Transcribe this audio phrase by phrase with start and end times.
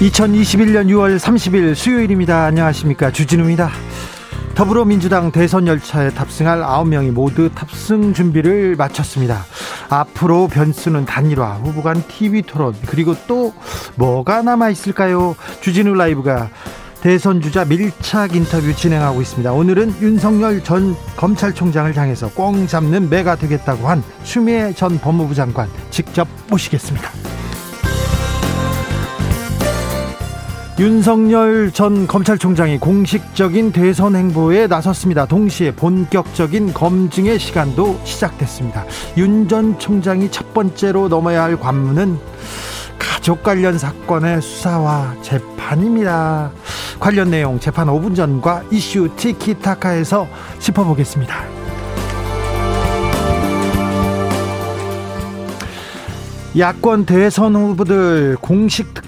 [0.00, 2.44] 2021년 6월 30일 수요일입니다.
[2.44, 3.10] 안녕하십니까.
[3.10, 3.68] 주진우입니다.
[4.54, 9.44] 더불어민주당 대선 열차에 탑승할 9명이 모두 탑승 준비를 마쳤습니다.
[9.88, 13.52] 앞으로 변수는 단일화, 후보 간 TV 토론, 그리고 또
[13.96, 15.34] 뭐가 남아 있을까요?
[15.62, 16.50] 주진우 라이브가
[17.00, 19.52] 대선 주자 밀착 인터뷰 진행하고 있습니다.
[19.52, 26.28] 오늘은 윤석열 전 검찰총장을 향해서 꽁 잡는 매가 되겠다고 한 추미애 전 법무부 장관 직접
[26.48, 27.10] 모시겠습니다.
[30.78, 35.26] 윤석열 전 검찰총장이 공식적인 대선 행보에 나섰습니다.
[35.26, 38.84] 동시에 본격적인 검증의 시간도 시작됐습니다.
[39.16, 42.18] 윤 전 총장이 첫 번째로 넘어야 할 관문은
[42.96, 46.52] 가족 관련 사건의 수사와 재판입니다.
[47.00, 50.28] 관련 내용 재판 5분 전과 이슈 티키타카에서
[50.60, 51.34] 짚어보겠습니다.
[56.56, 59.07] 야권 대선 후보들 공식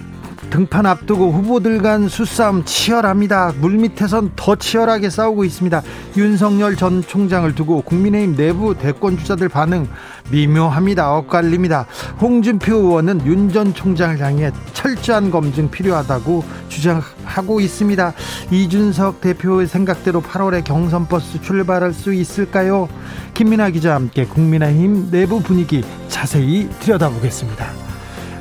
[0.51, 3.53] 등판 앞두고 후보들 간 수싸움 치열합니다.
[3.59, 5.81] 물밑에선 더 치열하게 싸우고 있습니다.
[6.17, 9.87] 윤석열 전 총장을 두고 국민의힘 내부 대권 주자들 반응
[10.29, 11.15] 미묘합니다.
[11.15, 11.87] 엇갈립니다.
[12.19, 18.13] 홍준표 의원은 윤 전 총장을 향해 철저한 검증 필요하다고 주장하고 있습니다.
[18.51, 22.87] 이준석 대표의 생각대로 8월에 경선 버스 출발할 수 있을까요?
[23.33, 27.90] 김민아 기자와 함께 국민의힘 내부 분위기 자세히 들여다보겠습니다.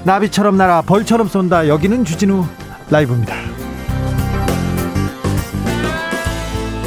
[0.05, 1.69] 나비처럼 날아 벌처럼 쏜다.
[1.69, 2.45] 여기는 주진우
[2.91, 3.35] 라이브입니다.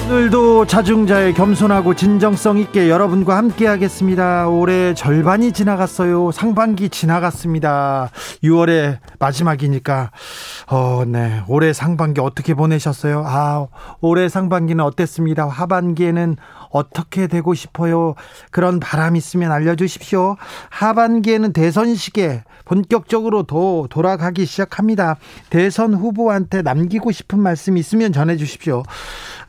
[0.06, 4.48] 오늘도 자중자의 겸손하고 진정성 있게 여러분과 함께 하겠습니다.
[4.48, 6.32] 올해 절반이 지나갔어요.
[6.32, 8.12] 상반기 지나갔습니다.
[8.44, 10.12] 6월의 마지막이니까
[10.68, 11.42] 어, 네.
[11.48, 13.24] 올해 상반기 어떻게 보내셨어요?
[13.26, 13.66] 아,
[14.02, 15.48] 올해 상반기는 어땠습니다.
[15.48, 16.36] 하반기에는
[16.70, 18.14] 어떻게 되고 싶어요?
[18.52, 20.36] 그런 바람 있으면 알려 주십시오.
[20.70, 25.18] 하반기에는 대선 시기에 본격적으로 도 돌아가기 시작합니다.
[25.50, 28.84] 대선 후보한테 남기고 싶은 말씀 있으면 전해 주십시오.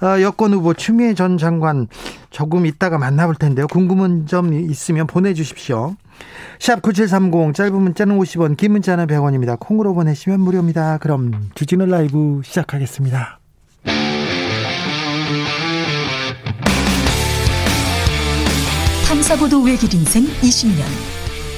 [0.02, 1.88] 어, 여권 후보 추미애 전 장관
[2.30, 3.66] 조금 있다가 만나볼 텐데요.
[3.66, 5.96] 궁금한 점 있으면 보내주십시오.
[6.58, 9.58] 샵 9730 짧은 문자는 50원 긴 문자는 100원입니다.
[9.58, 10.98] 콩으로 보내시면 무료입니다.
[10.98, 13.38] 그럼 주진우 라이브 시작하겠습니다.
[19.06, 21.13] 탐사보도 외길 인생 20년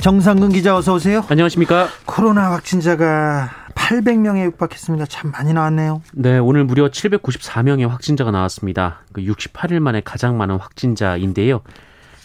[0.00, 1.22] 정상근 기자 어서 오세요.
[1.28, 1.88] 안녕하십니까.
[2.06, 5.04] 코로나 확진자가 800명에 육박했습니다.
[5.06, 6.00] 참 많이 나왔네요.
[6.14, 9.00] 네, 오늘 무려 794명의 확진자가 나왔습니다.
[9.12, 11.60] 68일 그 만에 가장 많은 확진자인데요.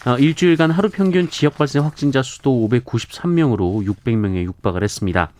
[0.06, 5.30] 어, 일주일간 하루 평균 지역 발생 확진자 수도 593명으로 600명에 육박을 했습니다.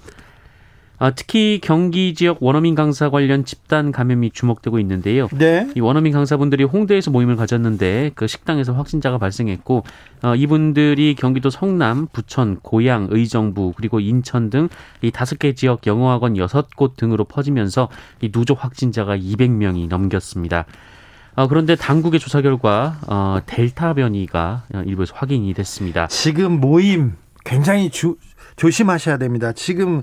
[0.98, 5.28] 아, 특히 경기 지역 원어민 강사 관련 집단 감염이 주목되고 있는데요.
[5.32, 5.70] 네.
[5.76, 9.84] 이 원어민 강사분들이 홍대에서 모임을 가졌는데 그 식당에서 확진자가 발생했고
[10.22, 14.68] 어, 이분들이 경기도 성남, 부천, 고양, 의정부 그리고 인천 등
[15.02, 17.88] 이 다섯 개 지역 영어학원 여섯 곳 등으로 퍼지면서
[18.20, 20.64] 이 누적 확진자가 200명이 넘겼습니다.
[21.34, 26.06] 어, 그런데 당국의 조사 결과 어, 델타 변이가 일부에서 확인이 됐습니다.
[26.08, 28.16] 지금 모임 굉장히 주,
[28.56, 29.52] 조심하셔야 됩니다.
[29.52, 30.02] 지금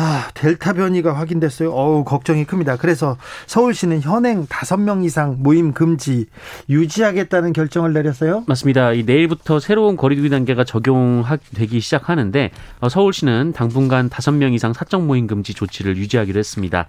[0.00, 1.72] 아, 델타 변이가 확인됐어요.
[1.72, 2.76] 어우, 걱정이 큽니다.
[2.76, 3.16] 그래서
[3.48, 6.26] 서울시는 현행 5명 이상 모임 금지
[6.68, 8.44] 유지하겠다는 결정을 내렸어요.
[8.46, 8.92] 맞습니다.
[8.92, 15.52] 이 내일부터 새로운 거리두기 단계가 적용되기 시작하는데 어, 서울시는 당분간 5명 이상 사적 모임 금지
[15.52, 16.86] 조치를 유지하기로 했습니다.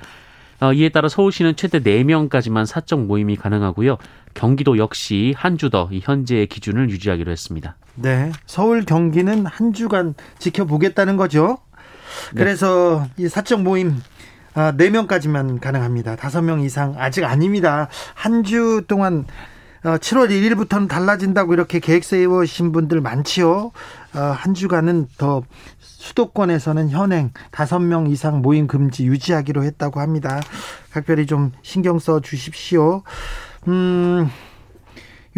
[0.60, 3.98] 어, 이에 따라 서울시는 최대 4명까지만 사적 모임이 가능하고요.
[4.36, 7.76] 경기도 역시 한 주 더 현재의 기준을 유지하기로 했습니다.
[7.96, 8.32] 네.
[8.46, 11.58] 서울 경기는 한 주간 지켜보겠다는 거죠.
[12.34, 12.44] 네.
[12.44, 14.02] 그래서 이 사적 모임
[14.54, 16.16] 아, 4명까지만 가능합니다.
[16.16, 17.88] 5명 이상 아직 아닙니다.
[18.16, 19.26] 한 주 동안
[19.84, 23.72] 7월 어, 1일부터는 달라진다고 이렇게 계획 세우신 분들 많지요.
[24.16, 25.44] 어, 한 주간은 더
[25.80, 30.42] 수도권에서는 현행 5명 이상 모임 금지 유지하기로 했다고 합니다.
[30.92, 33.04] 각별히 좀 신경 써 주십시오.
[33.68, 34.30] 음,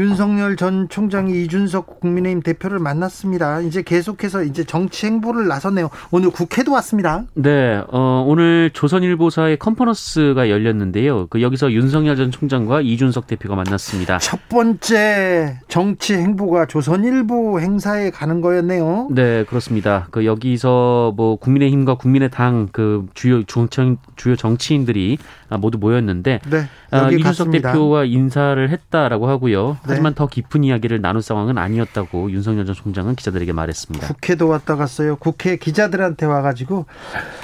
[0.01, 3.62] 윤석열 전 총장이 이준석 국민의힘 대표를 만났습니다.
[3.62, 5.92] 이제 계속해서 이제 정치 행보를 나섰네요.
[6.09, 7.24] 오늘 국회도 왔습니다.
[7.36, 11.27] 네, 어, 오늘 조선일보사의 컨퍼런스가 열렸는데요.
[11.30, 14.18] 그 여기서 윤석열 전 총장과 이준석 대표가 만났습니다.
[14.18, 19.09] 첫 번째 정치 행보가 조선일보 행사에 가는 거였네요.
[19.12, 20.07] 네, 그렇습니다.
[20.09, 25.19] 그 여기서 뭐 국민의힘과 국민의당 그 주요 정치, 주요 정치인들이
[25.57, 27.71] 모두 모였는데 네, 아, 이준석 갔습니다.
[27.71, 29.71] 대표와 인사를 했다라고 하고요.
[29.71, 29.77] 네.
[29.83, 34.07] 하지만 더 깊은 이야기를 나눌 상황은 아니었다고 윤석열 전 총장은 기자들에게 말했습니다.
[34.07, 35.15] 국회도 왔다 갔어요.
[35.18, 36.86] 국회 기자들한테 와가지고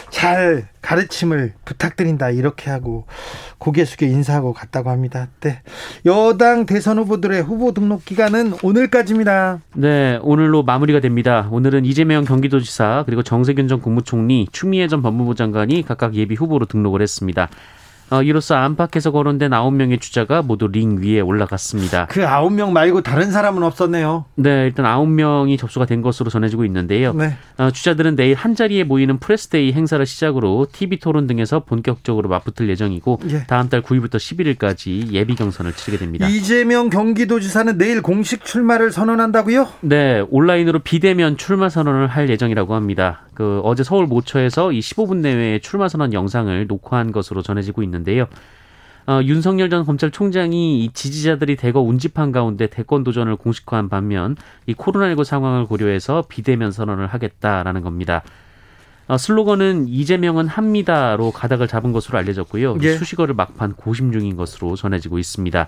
[0.09, 3.07] 잘 가르침을 부탁드린다 이렇게 하고
[3.57, 5.27] 고개 숙여 인사하고 갔다고 합니다.
[5.42, 5.62] 네.
[6.06, 9.59] 여당 대선 후보들의 후보 등록 기간은 오늘까지입니다.
[9.75, 11.50] 네, 오늘로 마무리가 됩니다.
[11.51, 17.01] 오늘은 이재명 경기도지사 그리고 정세균 전 국무총리, 추미애 전 법무부 장관이 각각 예비 후보로 등록을
[17.01, 17.50] 했습니다.
[18.09, 22.07] 어, 이로써 안팎에서 거론된 9명의 주자가 모두 링 위에 올라갔습니다.
[22.07, 24.25] 그 9명 말고 다른 사람은 없었네요.
[24.36, 27.13] 네, 일단 9명이 접수가 된 것으로 전해지고 있는데요.
[27.13, 27.36] 네.
[27.57, 32.69] 어, 주자들은 내일 한 자리에 모이는 press day 행사를 시작으로 TV 토론 등에서 본격적으로 맞붙을
[32.69, 33.44] 예정이고 예.
[33.48, 36.27] 다음 달 9일부터 11일까지 예비 경선을 치르게 됩니다.
[36.27, 39.68] 이재명 경기도지사는 내일 공식 출마를 선언한다고요?
[39.81, 43.26] 네, 온라인으로 비대면 출마 선언을 할 예정이라고 합니다.
[43.38, 48.25] 그 어제 서울 모처에서 이 15분 내외의 출마 선언 영상을 녹화한 것으로 전해지고 있는데요.
[49.06, 54.36] 어, 윤석열 전 검찰총장이 이 지지자들이 대거 운집한 가운데 대권 도전을 공식화한 반면
[54.66, 58.24] 이 코로나19 상황을 고려해서 비대면 선언을 하겠다라는 겁니다.
[59.07, 62.78] 어, 슬로건은 이재명은 합니다로 가닥을 잡은 것으로 알려졌고요.
[62.81, 62.98] 예.
[62.98, 65.68] 수식어를 막판 고심 중인 것으로 전해지고 있습니다.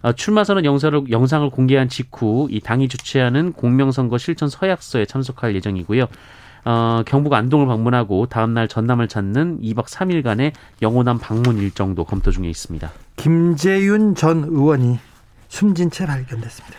[0.00, 6.06] 어, 출마 선언 영상을, 영상을 공개한 직후 이 당이 주최하는 공명선거 실천 서약서에 참석할 예정이고요.
[6.64, 10.52] 어, 경북 안동을 방문하고 다음날 전남을 찾는 2박 3일간의
[10.82, 12.90] 영호남 방문 일정도 검토 중에 있습니다.
[13.16, 14.98] 김재윤 전 의원이
[15.48, 16.76] 숨진 채 발견됐습니다.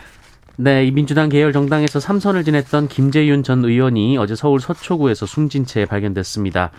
[0.58, 5.86] 네, 이 민주당 계열 정당에서 삼선을 지냈던 김재윤 전 의원이 어제 서울 서초구에서 숨진 채
[5.86, 6.72] 발견됐습니다.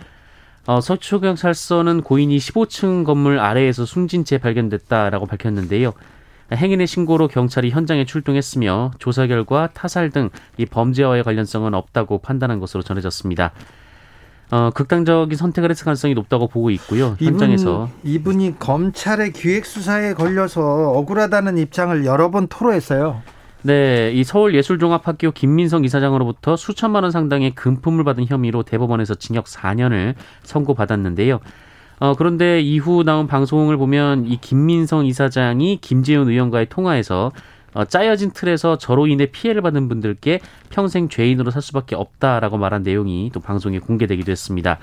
[0.65, 5.93] 어, 서초경찰서는 고인이 15층 건물 아래에서 숨진 채 발견됐다라고 밝혔는데요.
[6.51, 12.83] 행인의 신고로 경찰이 현장에 출동했으며 조사 결과 타살 등 이 범죄와의 관련성은 없다고 판단한 것으로
[12.83, 13.51] 전해졌습니다.
[14.49, 17.17] 어, 극단적인 선택을 했을 가능성이 높다고 보고 있고요.
[17.19, 20.61] 현장에서 이분, 이 검찰의 기획 수사에 걸려서
[20.91, 23.21] 억울하다는 입장을 여러 번 토로했어요.
[23.63, 31.39] 네, 이 서울예술종합학교 김민성 이사장으로부터 수천만 원 상당의 금품을 받은 혐의로 대법원에서 징역 4년을 선고받았는데요.
[31.99, 37.31] 어, 그런데 이후 나온 방송을 보면 이 김민성 이사장이 김재훈 의원과의 통화에서
[37.73, 40.39] 어, 짜여진 틀에서 저로 인해 피해를 받는 분들께
[40.69, 44.79] 평생 죄인으로 살 수밖에 없다라고 말한 내용이 또 방송에 공개되기도 했습니다.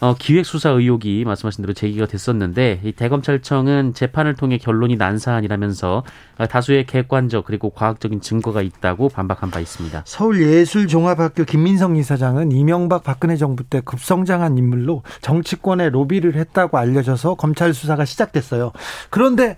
[0.00, 6.04] 어, 기획수사 의혹이 말씀하신 대로 제기가 됐었는데 이 대검찰청은 재판을 통해 결론이 난 사안이라면서
[6.50, 10.02] 다수의 객관적 그리고 과학적인 증거가 있다고 반박한 바 있습니다.
[10.04, 18.04] 서울예술종합학교 김민성 이사장은 이명박 박근혜 정부 때 급성장한 인물로 정치권에 로비를 했다고 알려져서 검찰 수사가
[18.04, 18.72] 시작됐어요.
[19.10, 19.56] 그런데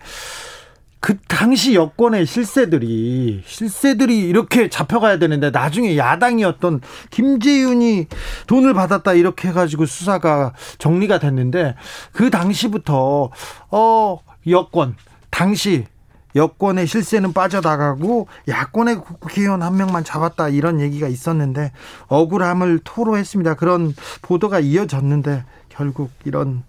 [1.00, 8.06] 그 당시 여권의 실세들이 실세들이 이렇게 잡혀가야 되는데 나중에 야당이었던 김재윤이
[8.46, 11.76] 돈을 받았다 이렇게 해가지고 수사가 정리가 됐는데
[12.12, 13.30] 그 당시부터
[13.70, 14.96] 어 여권
[15.30, 15.86] 당시
[16.34, 21.72] 여권의 실세는 빠져나가고 야권의 국회의원 한 명만 잡았다 이런 얘기가 있었는데
[22.08, 23.54] 억울함을 토로했습니다.
[23.54, 26.64] 그런 보도가 이어졌는데 결국 이런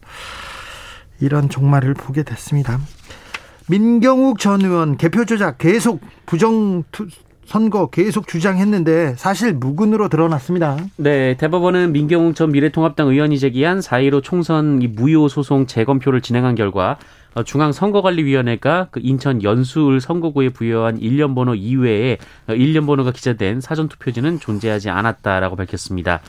[1.19, 2.79] 이런 종말을 보게 됐습니다.
[3.69, 6.83] 민경욱 전 의원 개표 조작 계속 부정
[7.45, 10.77] 선거 계속 주장했는데 사실 무근으로 드러났습니다.
[10.97, 16.97] 네, 대법원은 민경욱 전 미래통합당 의원이 제기한 4.15 총선 무효 소송 재검표를 진행한 결과
[17.35, 24.39] 어, 중앙선거관리위원회가 그 인천 연수을 선거구에 부여한 일련 번호 이외에 어, 일련 번호가 기재된 사전투표지는
[24.39, 26.21] 존재하지 않았다라고 밝혔습니다.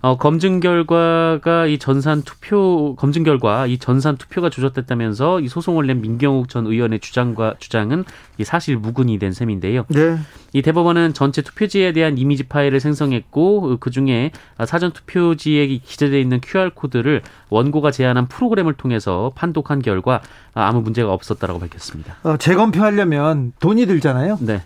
[0.00, 6.00] 어, 검증 결과가 이 전산 투표 검증 결과 이 전산 투표가 조작됐다면서 이 소송을 낸
[6.00, 8.04] 민경욱 전 의원의 주장과 주장은
[8.38, 9.86] 이 사실 무근이 된 셈인데요.
[9.88, 10.18] 네.
[10.52, 14.30] 이 대법원은 전체 투표지에 대한 이미지 파일을 생성했고 그 중에
[14.66, 20.20] 사전 투표지에 기재되어 있는 QR 코드를 원고가 제안한 프로그램을 통해서 판독한 결과
[20.54, 22.16] 아무 문제가 없었다라고 밝혔습니다.
[22.22, 24.38] 어, 재검표하려면 돈이 들잖아요.
[24.40, 24.62] 네.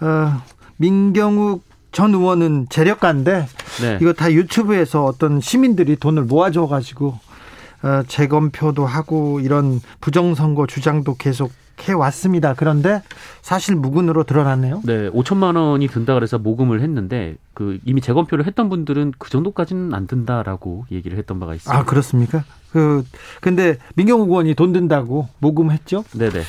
[0.00, 0.42] 어,
[0.78, 3.46] 민경욱 전 의원은 재력가인데
[3.80, 3.98] 네.
[4.00, 7.18] 이거 다 유튜브에서 어떤 시민들이 돈을 모아줘 가지고
[7.82, 11.52] 어, 재검표도 하고 이런 부정선거 주장도 계속
[11.88, 12.54] 해 왔습니다.
[12.54, 13.02] 그런데
[13.42, 14.80] 사실 무근으로 드러났네요.
[14.84, 20.06] 네, 5천만 원이 든다 그래서 모금을 했는데 그 이미 재검표를 했던 분들은 그 정도까지는 안
[20.06, 21.78] 든다라고 얘기를 했던 바가 있습니다.
[21.78, 22.44] 아 그렇습니까?
[22.72, 23.04] 그
[23.40, 26.04] 근데 민경욱 의원이 돈 든다고 모금했죠?
[26.14, 26.42] 네네.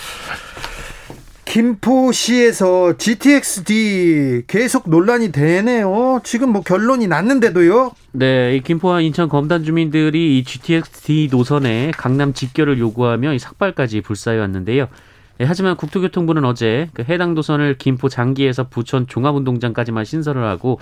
[1.47, 6.19] 김포시에서 GTX-D 계속 논란이 되네요.
[6.23, 7.91] 지금 뭐 결론이 났는데도요.
[8.11, 14.37] 네, 이 김포와 인천 검단 주민들이 이 GTX-D 노선에 강남 직결을 요구하며 이 삭발까지 불사해
[14.39, 14.87] 왔는데요.
[15.39, 20.79] 예, 하지만 국토교통부는 어제 그 해당 도선을 김포 장기에서 부천 종합운동장까지만 신설을 하고 어,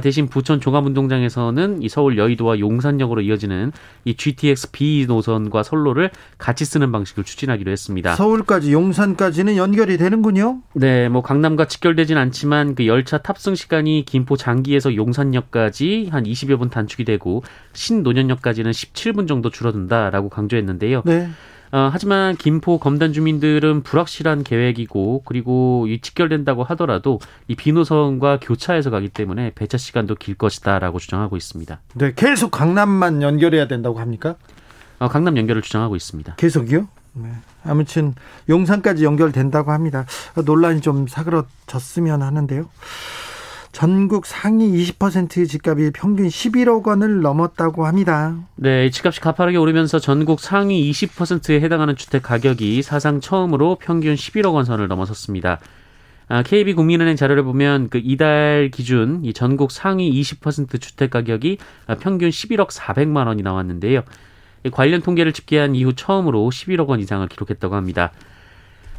[0.00, 3.72] 대신 부천 종합운동장에서는 이 서울 여의도와 용산역으로 이어지는
[4.04, 8.14] 이 GTX B 노선과 선로를 같이 쓰는 방식을 추진하기로 했습니다.
[8.14, 10.60] 서울까지 용산까지는 연결이 되는군요.
[10.74, 16.70] 네, 뭐 강남과 직결되진 않지만 그 열차 탑승 시간이 김포 장기에서 용산역까지 한 20여 분
[16.70, 21.02] 단축이 되고 신노년역까지는 17분 정도 줄어든다라고 강조했는데요.
[21.04, 21.28] 네.
[21.72, 29.08] 어, 하지만 김포 검단 주민들은 불확실한 계획이고 그리고 이 직결된다고 하더라도 이 비노선과 교차해서 가기
[29.08, 31.80] 때문에 배차 시간도 길 것이다라고 주장하고 있습니다.
[31.94, 34.36] 네, 계속 강남만 연결해야 된다고 합니까?
[34.98, 36.34] 어, 강남 연결을 주장하고 있습니다.
[36.36, 36.88] 계속이요?
[37.14, 37.30] 네.
[37.64, 38.14] 아무튼
[38.50, 40.04] 용산까지 연결된다고 합니다.
[40.44, 42.68] 논란이 좀 사그러졌으면 하는데요.
[43.72, 48.36] 전국 상위 20% 집값이 평균 11억 원을 넘었다고 합니다.
[48.54, 54.66] 네, 집값이 가파르게 오르면서 전국 상위 20%에 해당하는 주택 가격이 사상 처음으로 평균 11억 원
[54.66, 55.58] 선을 넘어섰습니다.
[56.28, 61.56] 아, KB 국민은행 자료를 보면 그 이달 기준 이 전국 상위 20% 주택 가격이
[62.00, 64.02] 평균 11억 400만 원이 나왔는데요.
[64.70, 68.12] 관련 통계를 집계한 이후 처음으로 11억 원 이상을 기록했다고 합니다.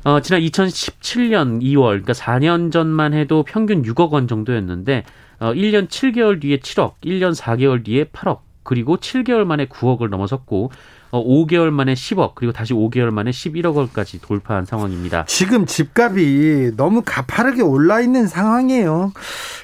[0.06, 5.06] 어, 지난 2017년 2월, 그러니까 4년 전만 해도 평균 6억 원 정도였는데,
[5.40, 10.72] 어, 1년 7개월 뒤에 7억, 1년 4개월 뒤에 8억, 그리고 7개월 만에 9억을 넘어섰고,
[11.12, 15.24] 어, 5개월 만에 10억, 그리고 다시 5개월 만에 11억 원까지 돌파한 상황입니다.
[15.26, 19.14] 지금 집값이 너무 가파르게 올라 있는 상황이에요.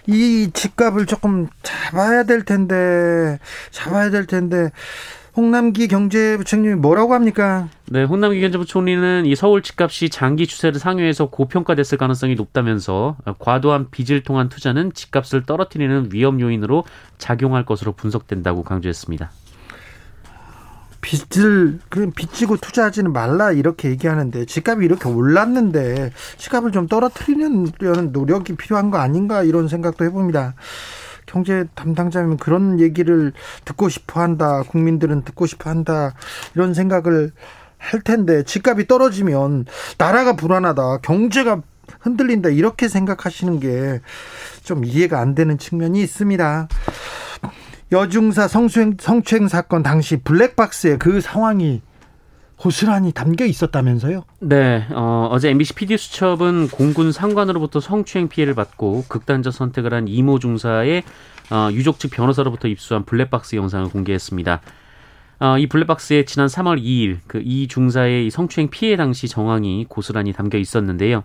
[0.08, 3.40] 이 집값을 조금 잡아야 될 텐데,
[3.72, 4.72] 잡아야 될 텐데,
[5.40, 7.70] 홍남기 경제부총님이 뭐라고 합니까?
[7.86, 14.50] 네, 홍남기 경제부총리는 이 서울 집값이 장기 추세를 상회해서 고평가됐을 가능성이 높다면서 과도한 빚을 통한
[14.50, 16.84] 투자는 집값을 떨어뜨리는 위험 요인으로
[17.18, 19.32] 작용할 것으로 분석된다고 강조했습니다.
[21.00, 28.92] 빚을 그냥 빚지고 투자하지는 말라 이렇게 얘기하는데 집값이 이렇게 올랐는데 집값을 좀 떨어뜨리려는 노력이 필요한
[28.92, 30.56] 거 아닌가 이런 생각도 해봅니다.
[31.30, 33.34] 경제 담당자면 그런 얘기를
[33.66, 34.64] 듣고 싶어 한다.
[34.68, 36.16] 국민들은 듣고 싶어 한다.
[36.56, 37.32] 이런 생각을
[37.78, 39.66] 할 텐데 집값이 떨어지면
[39.98, 40.98] 나라가 불안하다.
[41.02, 41.62] 경제가
[42.02, 42.50] 흔들린다.
[42.50, 44.00] 이렇게 생각하시는 게
[44.70, 46.68] 좀 이해가 안 되는 측면이 있습니다.
[47.92, 51.82] 여중사 성추행, 성추행 사건 당시 블랙박스에 그 상황이
[52.60, 54.26] 고스란히 담겨 있었다면서요?
[54.42, 60.40] 네, 어, 어제 MBC PD 수첩은 공군 상관으로부터 성추행 피해를 받고 극단적 선택을 한 이모
[60.40, 61.04] 중사의
[61.52, 64.60] 어, 유족 측 변호사로부터 입수한 블랙박스 영상을 공개했습니다.
[65.40, 70.58] 어, 이 블랙박스에 지난 3월 2일 그 이 중사의 성추행 피해 당시 정황이 고스란히 담겨
[70.58, 71.24] 있었는데요.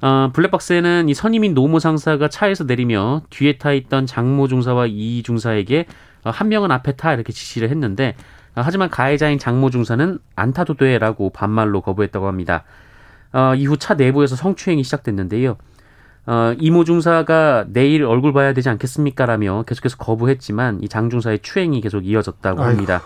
[0.00, 5.84] 어, 블랙박스에는 이 선임인 노모 상사가 차에서 내리며 뒤에 타 있던 장모 중사와 이 중사에게
[6.24, 10.74] 어, 한 명은 앞에 타 이렇게 지시를 했는데 어, 하지만 가해자인 장모 중사는 안 타도
[10.74, 12.64] 돼라고 반말로 거부했다고 합니다.
[13.32, 15.56] 어, 이후 차 내부에서 성추행이 시작됐는데요.
[16.26, 22.06] 어, 이모 중사가 내일 얼굴 봐야 되지 않겠습니까라며 계속해서 거부했지만 이 장 중사의 추행이 계속
[22.06, 23.02] 이어졌다고 합니다.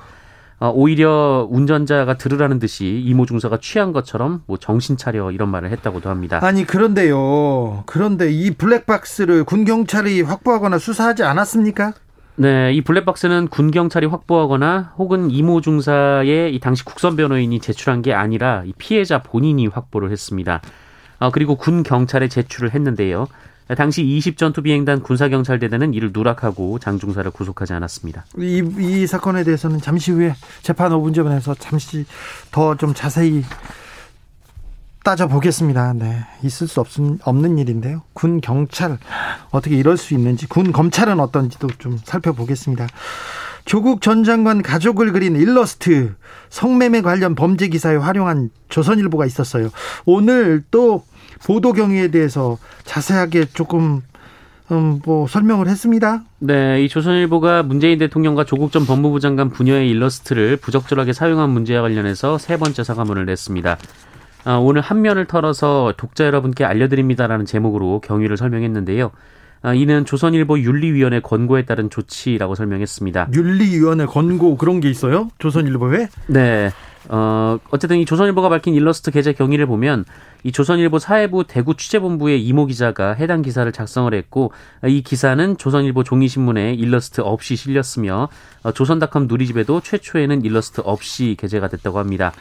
[0.61, 6.11] 어, 오히려 운전자가 들으라는 듯이 이모 중사가 취한 것처럼 뭐 정신 차려 이런 말을 했다고도
[6.11, 6.40] 합니다.
[6.43, 7.85] 아니 그런데요.
[7.87, 11.95] 그런데 이 블랙박스를 군 경찰이 확보하거나 수사하지 않았습니까?
[12.40, 18.12] 네, 이 블랙박스는 군 경찰이 확보하거나 혹은 이모 중사의 이 당시 국선 변호인이 제출한 게
[18.14, 20.61] 아니라 이 피해자 본인이 확보를 했습니다.
[21.18, 23.26] 어, 그리고 군 경찰에 제출을 했는데요.
[23.76, 28.25] 당시 20전투 비행단 군사경찰대대는 이를 누락하고 장 중사를 구속하지 않았습니다.
[28.38, 32.07] 이, 이 사건에 대해서는 잠시 후에 재판 5분 전에서 잠시
[32.52, 33.42] 더 좀 자세히
[35.05, 35.95] 따져보겠습니다.
[35.95, 36.25] 네.
[36.43, 38.02] 있을 수 없은, 없는 일인데요.
[38.12, 38.99] 군 경찰,
[39.50, 42.87] 어떻게 이럴 수 있는지, 군 검찰은 어떤지도 좀 살펴보겠습니다.
[43.64, 46.14] 조국 전 장관 가족을 그린 일러스트,
[46.49, 49.69] 성매매 관련 범죄 기사에 활용한 조선일보가 있었어요.
[50.07, 51.05] 오늘 또
[51.45, 54.02] 보도 경위에 대해서 자세하게 조금
[54.71, 56.23] 음, 뭐 설명을 했습니다.
[56.40, 62.38] 네, 이 조선일보가 문재인 대통령과 조국 전 법무부 장관 부녀의 일러스트를 부적절하게 사용한 문제와 관련해서
[62.38, 63.78] 세 번째 사과문을 냈습니다.
[64.45, 69.11] 아, 오늘 한 면을 털어서 독자 여러분께 알려드립니다라는 제목으로 경위를 설명했는데요.
[69.61, 73.30] 아, 이는 조선일보 윤리위원회 권고에 따른 조치라고 설명했습니다.
[73.35, 75.30] 윤리위원회 권고 그런 게 있어요?
[75.38, 76.09] 조선일보에?
[76.28, 76.71] 네.
[77.09, 80.04] 어, 어쨌든 이 조선일보가 밝힌 일러스트 게재 경위를 보면
[80.45, 84.52] 이 조선일보 사회부 대구 취재본부의 이모 기자가 해당 기사를 작성을 했고
[84.87, 88.28] 이 기사는 조선일보 종이신문에 일러스트 없이 실렸으며
[88.62, 92.33] 어, 조선닷컴 누리집에도 최초에는 일러스트 없이 게재가 됐다고 합니다.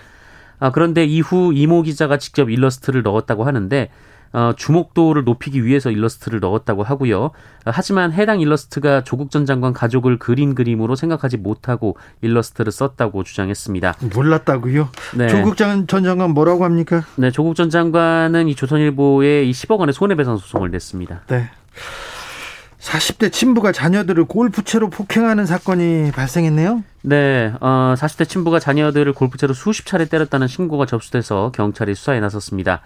[0.60, 3.90] 아, 그런데 이후 이모 기자가 직접 일러스트를 넣었다고 하는데
[4.34, 7.32] 어, 주목도를 높이기 위해서 일러스트를 넣었다고 하고요.
[7.66, 13.96] 하지만 해당 일러스트가 조국 전 장관 가족을 그린 그림으로 생각하지 못하고 일러스트를 썼다고 주장했습니다.
[14.14, 14.90] 몰랐다고요?
[15.16, 15.28] 네.
[15.30, 17.04] 조국 전 장관 뭐라고 합니까?
[17.16, 21.22] 네, 조국 전 장관은 이 조선일보에 이 10억 원의 손해배상 소송을 냈습니다.
[21.28, 21.50] 네.
[22.80, 26.84] 40대 친부가 자녀들을 골프채로 폭행하는 사건이 발생했네요.
[27.08, 32.82] 네, 어, 40대 친부가 자녀들을 골프채로 수십 차례 때렸다는 신고가 접수돼서 경찰이 수사에 나섰습니다.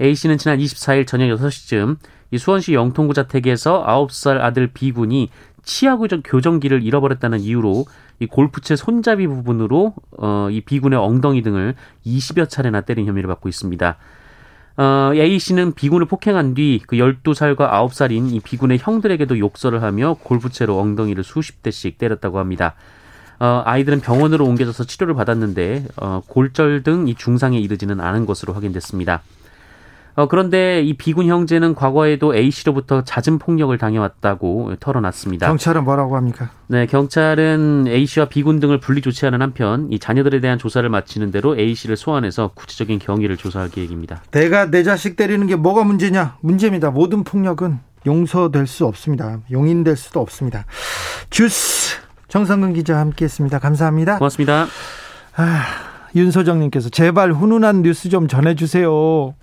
[0.00, 1.96] A 씨는 지난 24일 저녁 6시쯤
[2.30, 5.28] 이 수원시 영통구 자택에서 9살 아들 B군이
[5.64, 7.86] 치아 교정기를 잃어버렸다는 이유로
[8.20, 11.74] 이 골프채 손잡이 부분으로 어, 이 B군의 엉덩이 등을
[12.06, 13.96] 20여 차례나 때린 혐의를 받고 있습니다.
[14.76, 20.78] 어, A 씨는 B군을 폭행한 뒤 그 12살과 9살인 이 B군의 형들에게도 욕설을 하며 골프채로
[20.78, 22.76] 엉덩이를 수십 대씩 때렸다고 합니다.
[23.44, 29.20] 어, 아이들은 병원으로 옮겨져서 치료를 받았는데 어, 골절 등 이 중상에 이르지는 않은 것으로 확인됐습니다.
[30.16, 35.46] 어, 그런데 이 비군 형제는 과거에도 A 씨로부터 잦은 폭력을 당해왔다고 털어놨습니다.
[35.48, 36.50] 경찰은 뭐라고 합니까?
[36.68, 41.58] 네, 경찰은 A 씨와 비군 등을 분리 조치하는 한편 이 자녀들에 대한 조사를 마치는 대로
[41.58, 44.22] A 씨를 소환해서 구체적인 경위를 조사할 계획입니다.
[44.30, 46.38] 내가 내 자식 때리는 게 뭐가 문제냐?
[46.40, 46.90] 문제입니다.
[46.90, 49.40] 모든 폭력은 용서될 수 없습니다.
[49.50, 50.64] 용인될 수도 없습니다.
[51.28, 51.96] 주스
[52.34, 53.60] 정상근 기자 함께했습니다.
[53.60, 54.18] 감사합니다.
[54.18, 54.66] 고맙습니다.
[55.36, 55.64] 아,
[56.16, 59.36] 윤소정님께서 제발 훈훈한 뉴스 좀 전해주세요.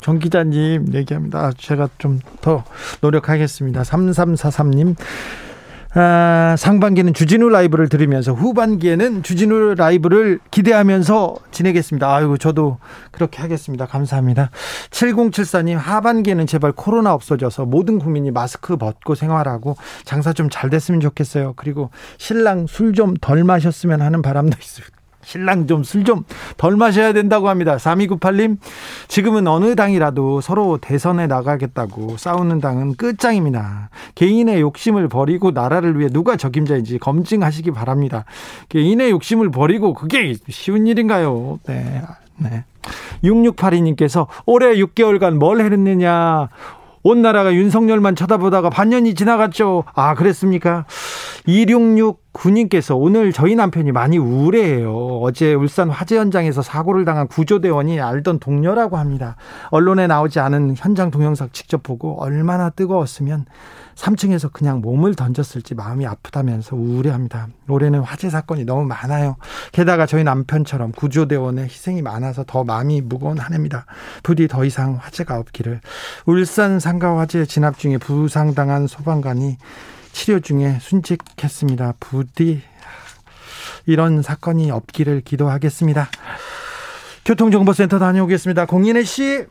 [0.00, 1.52] 정 기자님 얘기합니다.
[1.58, 2.64] 제가 좀 더
[3.02, 3.82] 노력하겠습니다.
[3.82, 4.96] 3343님.
[5.92, 12.14] 아, 상반기는 주진우 라이브를 들으면서 후반기에는 주진우 라이브를 기대하면서 지내겠습니다.
[12.14, 12.78] 아이고, 저도
[13.10, 13.86] 그렇게 하겠습니다.
[13.86, 14.50] 감사합니다.
[14.90, 21.54] 7074님, 하반기에는 제발 코로나 없어져서 모든 국민이 마스크 벗고 생활하고 장사 좀 잘 됐으면 좋겠어요.
[21.56, 24.99] 그리고 신랑 술 좀 덜 마셨으면 하는 바람도 있습니다.
[25.22, 26.24] 신랑 좀 술 좀
[26.56, 27.76] 덜 마셔야 된다고 합니다.
[27.76, 28.58] 3298님,
[29.08, 33.90] 지금은 어느 당이라도 서로 대선에 나가겠다고 싸우는 당은 끝장입니다.
[34.14, 38.24] 개인의 욕심을 버리고 나라를 위해 누가 적임자인지 검증하시기 바랍니다.
[38.68, 41.60] 개인의 욕심을 버리고 그게 쉬운 일인가요?
[41.66, 42.02] 네.
[42.38, 42.64] 네.
[43.22, 46.48] 6682님께서 올해 6개월간 뭘 했느냐.
[47.02, 49.84] 온 나라가 윤석열만 쳐다보다가 반년이 지나갔죠.
[49.94, 50.84] 아, 그랬습니까?
[51.46, 55.20] 2669님께서 오늘 저희 남편이 많이 우울해해요.
[55.22, 59.36] 어제 울산 화재 현장에서 사고를 당한 구조대원이 알던 동료라고 합니다.
[59.70, 63.46] 언론에 나오지 않은 현장 동영상 직접 보고 얼마나 뜨거웠으면
[64.00, 67.48] 3층에서 그냥 몸을 던졌을지 마음이 아프다면서 우울해합니다.
[67.68, 69.36] 올해는 화재 사건이 너무 많아요.
[69.72, 73.84] 게다가 저희 남편처럼 구조대원의 희생이 많아서 더 마음이 무거운 한 해입니다.
[74.22, 75.80] 부디 더 이상 화재가 없기를.
[76.24, 79.58] 울산 상가 화재 진압 중에 부상당한 소방관이
[80.12, 81.94] 치료 중에 순직했습니다.
[82.00, 82.62] 부디
[83.84, 86.08] 이런 사건이 없기를 기도하겠습니다.
[87.26, 88.64] 교통정보센터 다녀오겠습니다.
[88.64, 89.44] 공인혜 씨.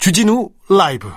[0.00, 1.10] 주진우 라이브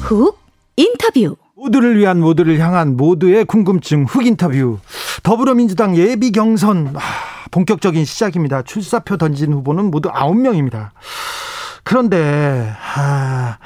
[0.00, 0.36] 훅
[0.74, 4.80] 인터뷰 모두를 위한 모두를 향한 모두의 궁금증 훅 인터뷰
[5.22, 7.00] 더불어민주당 예비 경선 아,
[7.52, 8.62] 본격적인 시작입니다.
[8.62, 10.90] 출사표 던진 후보는 모두 9명입니다.
[11.96, 13.58] 그런데 아,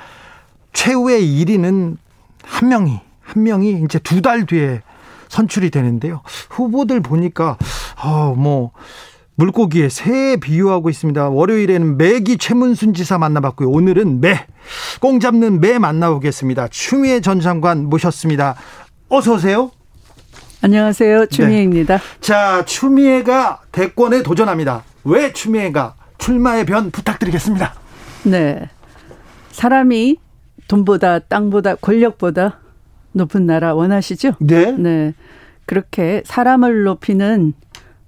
[0.75, 1.97] 최후의 1위는
[2.45, 4.83] 한 명이 한 명이 이제 두 달 뒤에
[5.31, 6.21] 선출이 되는데요.
[6.51, 7.57] 후보들 보니까
[8.05, 8.73] 어뭐
[9.37, 11.31] 물고기에 새 비유하고 있습니다.
[11.31, 13.71] 월요일에는 매기 최문순 지사 만나봤고요.
[13.71, 14.45] 오늘은 매,
[15.01, 16.69] 꽁 잡는 매 만나보겠습니다.
[16.69, 18.55] 추미애 전 장관 모셨습니다.
[19.09, 19.71] 어서 오세요.
[20.61, 21.27] 안녕하세요.
[21.27, 21.97] 추미애입니다.
[21.97, 22.03] 네.
[22.21, 24.83] 자, 추미애가 대권에 도전합니다.
[25.05, 27.80] 왜 추미애가 출마의 변 부탁드리겠습니다.
[28.25, 28.69] 네.
[29.51, 30.17] 사람이
[30.69, 32.61] 돈보다 땅보다 권력보다
[33.13, 34.35] 높은 나라 원하시죠?
[34.41, 34.73] 네.
[34.73, 35.15] 네.
[35.67, 37.53] 그렇게 사람을 높이는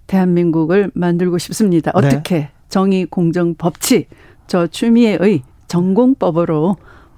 [0.06, 1.92] 대한민국을 만들고 싶습니다.
[1.92, 2.06] 네.
[2.06, 2.50] 어떻게 네.
[2.68, 4.06] 정의 공정 법치
[4.46, 6.76] 저 추미애의 전공법으로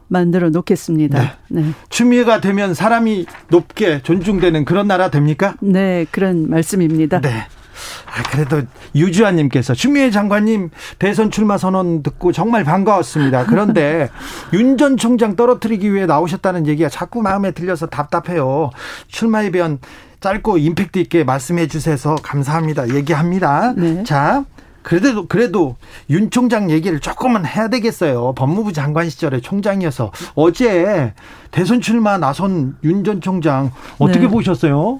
[0.09, 1.37] 만들어 놓겠습니다.
[1.48, 1.62] 네.
[1.62, 1.70] 네.
[1.88, 5.57] 추미애가 되면 사람이 높게 존중되는 그런 나라 됩니까?
[5.61, 7.20] 네, 그런 말씀입니다.
[7.20, 7.30] 네.
[8.07, 8.62] 아, 그래도
[8.94, 13.47] 유주아님께서 추미애 장관님 대선 출마 선언 듣고 정말 반가웠습니다.
[13.47, 14.11] 그런데
[14.53, 18.70] 윤 전 총장 떨어뜨리기 위해 나오셨다는 얘기가 자꾸 마음에 들려서 답답해요.
[19.09, 19.79] 출마에 대한
[20.20, 22.88] 짧고 임팩트 있게 말씀해 주셔서 감사합니다.
[22.94, 23.73] 얘기합니다.
[23.77, 24.03] 네.
[24.05, 24.44] 자,
[24.83, 25.77] 그래도 그래도
[26.11, 28.33] 윤 총장 얘기를 조금은 해야 되겠어요.
[28.35, 31.14] 법무부 장관 시절에 총장이어서 어제
[31.51, 34.29] 대선 출마 나선 윤 전 총장 어떻게 네.
[34.29, 34.99] 보셨어요?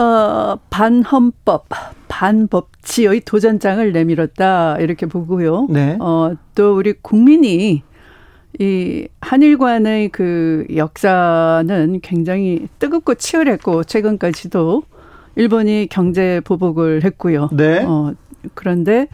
[0.00, 1.68] 어, 반헌법,
[2.08, 5.66] 반법치의 도전장을 내밀었다 이렇게 보고요.
[5.68, 5.98] 네.
[6.00, 7.82] 어, 또 우리 국민이
[8.58, 14.84] 이 한일 간의 그 역사는 굉장히 뜨겁고 치열했고 최근까지도
[15.36, 17.50] 일본이 경제 보복을 했고요.
[17.52, 17.84] 네.
[17.84, 18.14] 어,
[18.54, 19.06] 그런데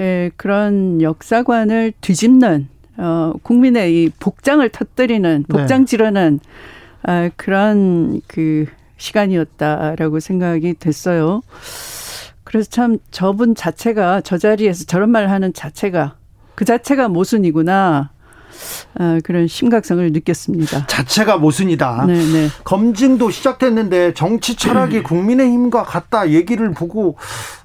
[0.00, 5.56] 에, 그런 역사관을 뒤집는 어, 국민의 이 복장을 터뜨리는 네.
[5.56, 6.48] 복장 지르는 네.
[7.02, 11.42] 아, 그런 그 시간이었다라고 생각이 됐어요.
[12.44, 16.16] 그래서 참 저분 자체가 저 자리에서 저런 말을 하는 자체가
[16.54, 18.10] 그 자체가 모순이구나.
[18.98, 20.86] 아, 그런 심각성을 느꼈습니다.
[20.86, 22.06] 자체가 모순이다.
[22.06, 22.32] 네네.
[22.32, 22.48] 네.
[22.64, 27.16] 검증도 시작됐는데 정치 철학이 국민의힘과 같다 얘기를 보고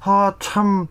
[0.02, 0.88] 아 참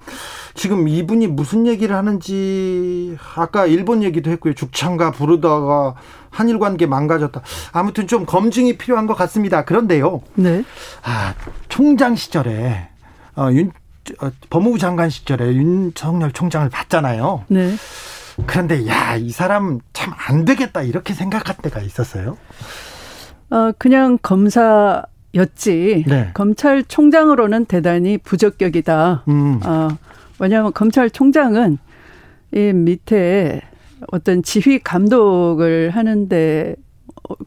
[0.54, 4.54] 지금 이분이 무슨 얘기를 하는지 아까 일본 얘기도 했고요.
[4.54, 5.94] 죽창가 부르다가
[6.30, 7.40] 한일 관계 망가졌다.
[7.72, 9.64] 아무튼 좀 검증이 필요한 것 같습니다.
[9.64, 10.22] 그런데요.
[10.34, 10.64] 네.
[11.02, 11.34] 아
[11.68, 12.88] 총장 시절에
[13.36, 13.72] 어, 윤
[14.22, 17.44] 어, 법무부 장관 시절에 윤석열 총장을 봤잖아요.
[17.48, 17.74] 네.
[18.46, 22.36] 그런데 야, 이 사람 참 안 되겠다 이렇게 생각할 때가 있었어요.
[23.50, 26.04] 어, 그냥 검사였지.
[26.06, 26.30] 네.
[26.34, 29.24] 검찰총장으로는 대단히 부적격이다.
[29.28, 29.60] 음.
[29.64, 29.88] 어,
[30.38, 31.78] 왜냐하면 검찰총장은
[32.54, 33.60] 이 밑에
[34.12, 36.74] 어떤 지휘 감독을 하는데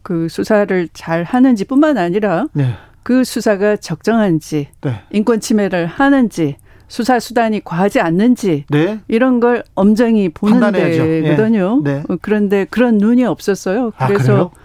[0.01, 2.73] 그 수사를 잘 하는지 뿐만 아니라 네.
[3.03, 5.01] 그 수사가 적정한지 네.
[5.11, 8.99] 인권 침해를 하는지 수사 수단이 과하지 않는지 네.
[9.07, 11.81] 이런 걸 엄정히 보는 데거든요.
[11.85, 11.91] 예.
[11.91, 12.03] 네.
[12.21, 13.91] 그런데 그런 눈이 없었어요.
[13.97, 14.59] 아, 그래서 아,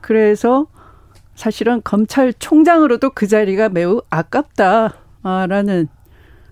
[0.00, 0.66] 그래서
[1.34, 5.88] 사실은 검찰총장으로도 그 자리가 매우 아깝다라는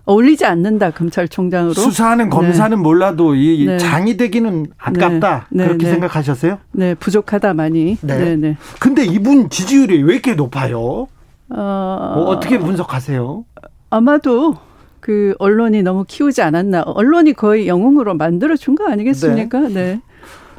[0.07, 2.81] 어울리지 않는다 검찰총장으로 수사하는 검사는 네.
[2.81, 3.77] 몰라도 이 네.
[3.77, 5.63] 장이 되기는 아깝다 네.
[5.63, 5.91] 네 그렇게 네.
[5.91, 6.59] 생각하셨어요?
[6.71, 7.97] 네 부족하다 많이.
[8.01, 8.35] 네.
[8.37, 8.57] 네.
[8.79, 11.07] 근데 이분 지지율이 왜 이렇게 높아요?
[11.49, 13.43] 어, 뭐 어떻게 분석하세요?
[13.89, 14.55] 아마도
[15.01, 16.83] 그 언론이 너무 키우지 않았나.
[16.85, 19.59] 언론이 거의 영웅으로 만들어 준 거 아니겠습니까?
[19.59, 19.69] 네.
[19.73, 20.01] 네.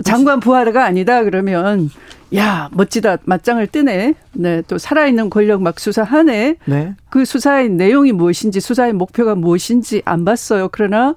[0.04, 1.90] 장관 부하가 아니다 그러면
[2.34, 4.14] 야 멋지다 맞짱을 뜨네.
[4.32, 6.56] 네, 또 살아있는 권력 막 수사하네.
[6.64, 6.94] 네.
[7.10, 10.68] 그 수사의 내용이 무엇인지 수사의 목표가 무엇인지 안 봤어요.
[10.70, 11.14] 그러나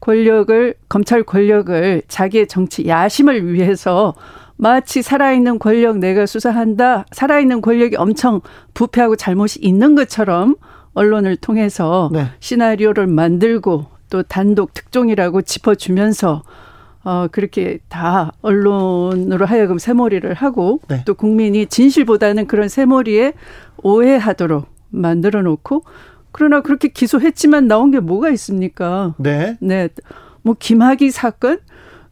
[0.00, 4.14] 권력을 검찰 권력을 자기의 정치 야심을 위해서
[4.56, 7.06] 마치 살아있는 권력 내가 수사한다.
[7.12, 8.40] 살아있는 권력이 엄청
[8.74, 10.56] 부패하고 잘못이 있는 것처럼
[10.94, 12.26] 언론을 통해서 네.
[12.40, 16.42] 시나리오를 만들고 또 단독 특종이라고 짚어주면서
[17.02, 21.02] 어, 그렇게 다 언론으로 하여금 새머리를 하고 네.
[21.06, 23.32] 또 국민이 진실보다는 그런 새머리에
[23.82, 25.84] 오해하도록 만들어 놓고
[26.32, 29.14] 그러나 그렇게 기소했지만 나온 게 뭐가 있습니까?
[29.18, 29.56] 네.
[29.60, 29.88] 네.
[30.42, 31.58] 뭐 김학의 사건,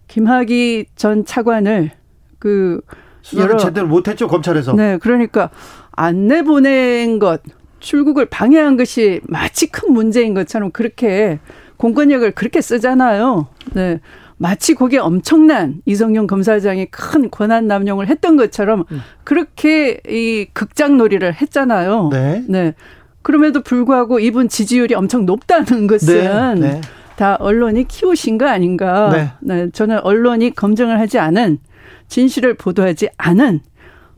[0.09, 1.91] 김학의 전 차관을
[2.39, 2.81] 그
[3.23, 4.73] 수사를 제대로 못했죠 검찰에서.
[4.73, 5.51] 네, 그러니까
[5.93, 7.43] 안 내 보낸 것
[7.81, 11.39] 출국을 방해한 것이 마치 큰 문제인 것처럼 그렇게
[11.77, 13.49] 공권력을 그렇게 쓰잖아요.
[13.75, 14.01] 네.
[14.39, 19.01] 마치 거기에 엄청난 이성용 검사장이 큰 권한 남용을 했던 것처럼 음.
[19.25, 22.09] 그렇게 이 극장 놀이를 했잖아요.
[22.13, 22.45] 네.
[22.49, 22.75] 네.
[23.23, 26.69] 그럼에도 불구하고 이분 지지율이 엄청 높다는 것은 네.
[26.69, 26.81] 네.
[27.17, 29.11] 다 언론이 키우신 거 아닌가.
[29.11, 29.31] 네.
[29.41, 29.71] 네.
[29.71, 31.59] 저는 언론이 검증을 하지 않은
[32.07, 33.61] 진실을 보도하지 않은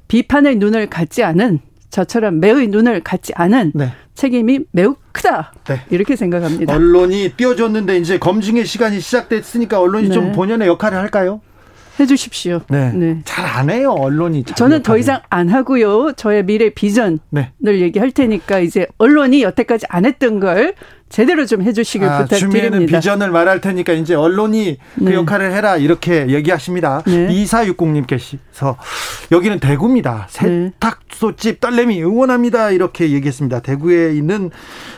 [0.06, 3.88] 비판의 눈을 갖지 않은 저처럼 매의 눈을 갖지 않은 네.
[4.20, 5.50] 책임이 매우 크다.
[5.64, 5.80] 네.
[5.88, 6.74] 이렇게 생각합니다.
[6.74, 10.14] 언론이 띄워줬는데 이제 검증의 시간이 시작됐으니까 언론이 네.
[10.14, 11.40] 좀 본연의 역할을 할까요?
[12.00, 12.60] 해 주십시오.
[12.68, 12.92] 네.
[12.92, 13.18] 네.
[13.24, 14.44] 잘 안 해요, 언론이.
[14.44, 14.82] 저는.
[14.82, 16.12] 더 이상 안 하고요.
[16.16, 17.52] 저의 미래 비전을 네.
[17.66, 20.74] 얘기할 테니까 이제 언론이 여태까지 안 했던 걸
[21.10, 22.68] 제대로 좀 해주시길 아, 부탁드립니다.
[22.70, 25.14] 주민은 비전을 말할 테니까 이제 언론이 그 네.
[25.14, 27.02] 역할을 해라 이렇게 얘기하십니다.
[27.06, 27.28] 네.
[27.28, 28.76] 2460님께서
[29.32, 30.28] 여기는 대구입니다.
[30.44, 30.70] 네.
[30.78, 33.60] 세탁소집 딸내미 응원합니다 이렇게 얘기했습니다.
[33.60, 34.50] 대구에 있는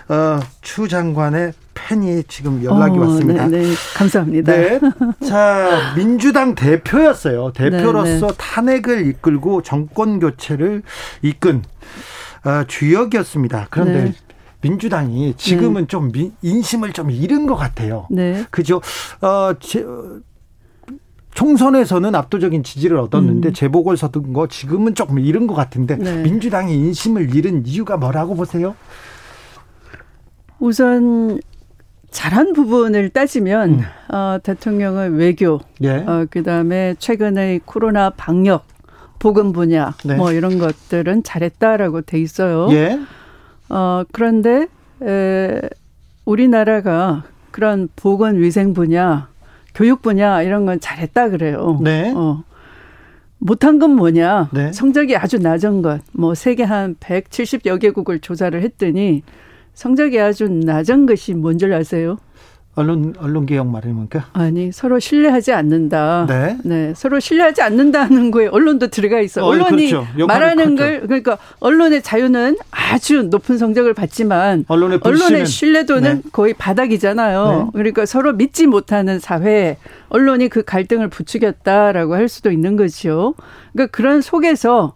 [0.08, 3.46] 어, 추 장관의 팬이 지금 연락이 어, 왔습니다.
[3.46, 3.74] 네, 네.
[3.96, 4.52] 감사합니다.
[4.52, 4.80] 네.
[5.26, 7.52] 자 민주당 대표였어요.
[7.52, 10.82] 대표로서 네, 탄핵을 이끌고 정권 교체를
[11.22, 11.62] 이끈
[12.44, 13.68] 어, 주역이었습니다.
[13.70, 14.12] 그런데
[14.60, 15.86] 민주당이 지금은 네.
[15.86, 18.06] 좀 민, 인심을 좀 잃은 것 같아요.
[18.10, 18.44] 네.
[18.50, 18.80] 그죠?
[19.20, 19.84] 어, 제,
[21.34, 23.52] 총선에서는 압도적인 지지를 얻었는데 음.
[23.52, 26.22] 재보궐 서든 거 지금은 조금 잃은 것 같은데 네.
[26.22, 28.76] 민주당이 인심을 잃은 이유가 뭐라고 보세요?
[30.58, 31.40] 우선
[32.12, 34.14] 잘한 부분을 따지면 음.
[34.14, 35.90] 어, 대통령의 외교, 예.
[35.90, 38.66] 어, 그다음에 최근의 코로나 방역,
[39.18, 40.14] 보건 분야 네.
[40.14, 42.68] 뭐 이런 것들은 잘했다라고 돼 있어요.
[42.72, 43.00] 예.
[43.68, 44.68] 어, 그런데
[45.02, 45.60] 에,
[46.24, 49.28] 우리나라가 그런 보건 위생 분야,
[49.74, 51.80] 교육 분야 이런 건 잘했다 그래요.
[51.82, 52.12] 네.
[52.14, 52.44] 어.
[53.38, 54.50] 못한 건 뭐냐?
[54.52, 54.72] 네.
[54.72, 56.00] 성적이 아주 낮은 것.
[56.12, 59.24] 뭐 세계 한 170여 개국을 조사를 했더니
[59.74, 62.18] 성적이 아주 낮은 것이 뭔 줄 아세요?
[62.74, 64.28] 언론 언론 개혁 말입니까?
[64.32, 66.24] 아니 서로 신뢰하지 않는다.
[66.26, 66.56] 네.
[66.64, 66.94] 네.
[66.96, 69.44] 서로 신뢰하지 않는다는 거에 언론도 들어가 있어.
[69.44, 70.06] 어, 언론이 그렇죠.
[70.26, 70.82] 말하는 그렇죠.
[70.82, 76.30] 걸 그러니까 언론의 자유는 아주 높은 성적을 받지만 언론의, 언론의 신뢰도는 네.
[76.32, 77.64] 거의 바닥이잖아요.
[77.66, 77.70] 네.
[77.74, 79.76] 그러니까 서로 믿지 못하는 사회,
[80.08, 83.34] 언론이 그 갈등을 부추겼다라고 할 수도 있는 거죠.
[83.74, 84.94] 그러니까 그런 속에서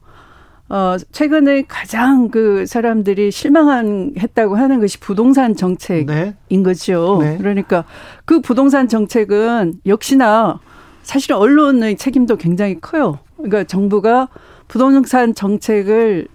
[0.69, 6.63] 어, 최근에 가장 그 사람들이 실망한 했다고 하는 것이 부동산 정책인 네.
[6.63, 7.19] 거죠.
[7.21, 7.37] 네.
[7.39, 7.85] 그러니까
[8.25, 10.59] 그 부동산 정책은 역시나
[11.03, 13.21] 사실은 언론의 책임도 굉장히 커요.
[13.37, 14.29] 그러니까 정부가
[14.67, 16.27] 부동산 정책을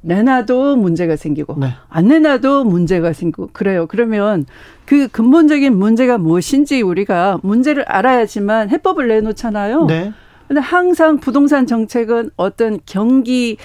[0.00, 1.74] 내놔도 문제가 생기고 네.
[1.88, 3.86] 안 내놔도 문제가 생기고 그래요.
[3.86, 4.46] 그러면
[4.86, 9.86] 그 근본적인 문제가 무엇인지 우리가 문제를 알아야지만 해법을 내놓잖아요.
[9.86, 10.12] 네.
[10.48, 13.56] 근데 항상 부동산 정책은 어떤 경기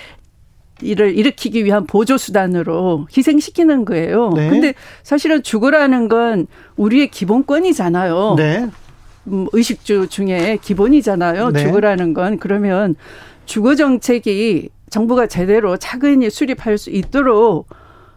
[0.81, 4.31] 이를 일으키기 위한 보조 수단으로 희생시키는 거예요.
[4.31, 4.49] 네.
[4.49, 8.35] 근데 사실은 주거라는 건 우리의 기본권이잖아요.
[8.37, 8.67] 네.
[9.27, 11.51] 음, 의식주 중에 기본이잖아요.
[11.51, 11.59] 네.
[11.63, 12.95] 주거라는 건 그러면
[13.45, 17.67] 주거 정책이 정부가 제대로 차근히 수립할 수 있도록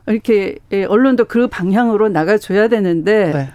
[0.06, 3.50] 이렇게 예, 언론도 그 방향으로 나가줘야 되는데 네.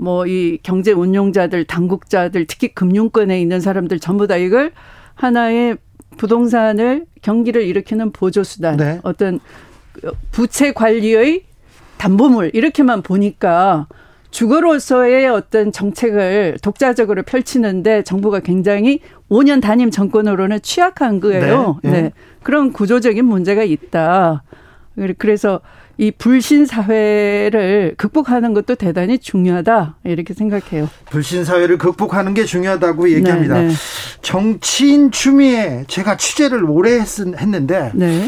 [0.00, 4.72] 뭐 이 경제 운용자들, 당국자들, 특히 금융권에 있는 사람들 전부 다 이걸
[5.14, 5.76] 하나의
[6.16, 8.98] 부동산을 경기를 일으키는 보조 수단, 네.
[9.02, 9.40] 어떤
[10.32, 11.44] 부채 관리의
[11.98, 13.86] 담보물 이렇게만 보니까
[14.30, 21.78] 주거로서의 어떤 정책을 독자적으로 펼치는데 정부가 굉장히 5년 단임 정권으로는 취약한 거예요.
[21.82, 21.90] 네.
[21.90, 22.02] 네.
[22.02, 22.12] 네.
[22.42, 24.44] 그런 구조적인 문제가 있다.
[25.18, 25.60] 그래서
[26.00, 30.88] 이 불신 사회를 극복하는 것도 대단히 중요하다 이렇게 생각해요.
[31.10, 33.60] 불신 사회를 극복하는 게 중요하다고 얘기합니다.
[33.60, 33.74] 네, 네.
[34.22, 38.26] 정치인 추미애 제가 취재를 오래 했, 했는데 네.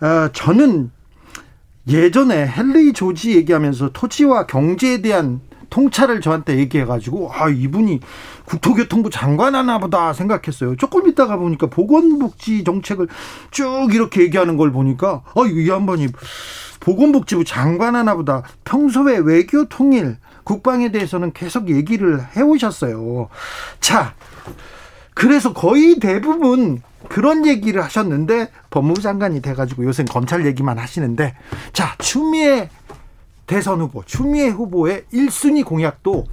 [0.00, 0.90] 어, 저는
[1.86, 5.40] 예전에 헨리 조지 얘기하면서 토지와 경제에 대한
[5.74, 7.98] 통찰을 저한테 얘기해가지고 아 이분이
[8.44, 10.76] 국토교통부 장관 하나 보다 생각했어요.
[10.76, 13.08] 조금 있다가 보니까 보건복지 정책을
[13.50, 16.08] 쭉 이렇게 얘기하는 걸 보니까 아이 양반이
[16.78, 23.28] 보건복지부 장관 하나 보다 평소에 외교 통일 국방에 대해서는 계속 얘기를 해오셨어요.
[23.80, 24.14] 자,
[25.12, 31.34] 그래서 거의 대부분 그런 얘기를 하셨는데 법무부 장관이 돼가지고 요새 검찰 얘기만 하시는데
[31.72, 32.70] 자 추미애
[33.46, 36.26] 대선 후보 추미애 후보의 1순위 공약도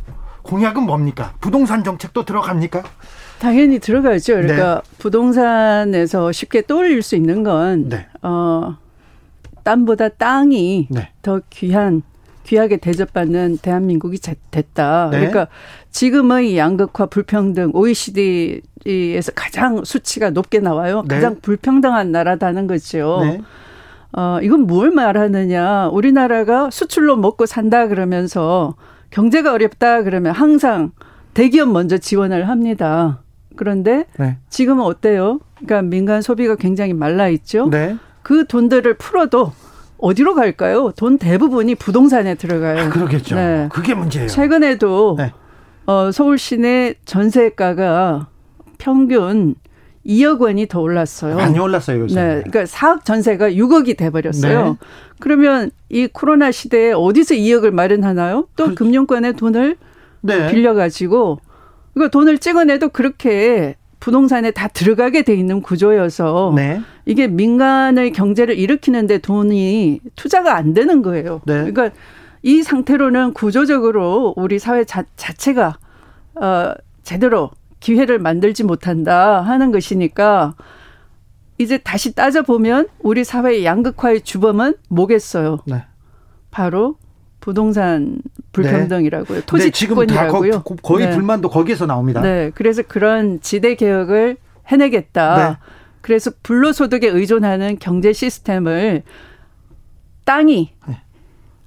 [0.43, 1.33] 공약은 뭡니까?
[1.39, 2.83] 부동산 정책도 들어갑니까?
[3.39, 4.35] 당연히 들어가죠.
[4.35, 4.95] 그러니까 네.
[4.97, 8.07] 부동산에서 쉽게 떠올릴 수 있는 건 네.
[8.21, 8.77] 어,
[9.63, 11.09] 땅보다 땅이 네.
[11.21, 12.03] 더 귀한
[12.43, 14.19] 귀하게 대접받는 대한민국이
[14.51, 15.09] 됐다.
[15.11, 15.17] 네.
[15.17, 15.47] 그러니까
[15.91, 21.03] 지금의 양극화 불평등 OECD에서 가장 수치가 높게 나와요.
[21.07, 21.15] 네.
[21.15, 23.21] 가장 불평등한 나라다는 거죠.
[24.13, 24.21] 네.
[24.21, 25.89] 어, 이건 뭘 말하느냐.
[25.89, 28.75] 우리나라가 수출로 먹고 산다 그러면서
[29.09, 30.91] 경제가 어렵다 그러면 항상
[31.33, 33.19] 대기업 먼저 지원을 합니다.
[33.55, 34.37] 그런데 네.
[34.49, 35.39] 지금은 어때요?
[35.55, 37.69] 그러니까 민간 소비가 굉장히 말라 있죠.
[37.69, 37.97] 네.
[38.21, 39.51] 그 돈들을 풀어도
[39.97, 40.91] 어디로 갈까요?
[40.95, 42.85] 돈 대부분이 부동산에 들어가요.
[42.85, 43.35] 아, 그러겠죠.
[43.35, 43.69] 네.
[43.71, 44.27] 그게 문제예요.
[44.27, 45.31] 최근에도 네.
[45.85, 48.27] 어, 서울 시내 전세가가
[48.77, 49.55] 평균
[50.05, 51.35] 2억 원이 더 올랐어요.
[51.35, 52.15] 많이 올랐어요, 요새.
[52.15, 52.43] 네.
[52.43, 54.65] 그러니까 4억 전세가 6억이 돼 버렸어요.
[54.65, 54.75] 네.
[55.19, 58.47] 그러면 이 코로나 시대에 어디서 2억을 마련하나요?
[58.55, 59.77] 또 그, 금융권에 돈을
[60.21, 60.51] 네.
[60.51, 61.39] 빌려 가지고
[61.93, 66.81] 그러니까 돈을 찍어내도 그렇게 부동산에 다 들어가게 돼 있는 구조여서 네.
[67.05, 71.41] 이게 민간의 경제를 일으키는데 돈이 투자가 안 되는 거예요.
[71.45, 71.53] 네.
[71.71, 71.91] 그러니까
[72.41, 75.77] 이 상태로는 구조적으로 우리 사회 자, 자체가
[76.35, 80.55] 어 제대로 기회를 만들지 못한다 하는 것이니까
[81.57, 85.59] 이제 다시 따져 보면 우리 사회의 양극화의 주범은 뭐겠어요?
[85.65, 85.83] 네.
[86.49, 86.95] 바로
[87.41, 88.21] 부동산
[88.53, 89.39] 불평등이라고요.
[89.39, 89.45] 네.
[89.45, 90.51] 토지권이라고요.
[90.51, 91.11] 네, 거의 네.
[91.13, 92.21] 불만도 거기에서 나옵니다.
[92.21, 95.49] 네, 그래서 그런 지대 개혁을 해내겠다.
[95.49, 95.57] 네.
[96.01, 99.03] 그래서 불로소득에 의존하는 경제 시스템을
[100.25, 101.01] 땅이 네.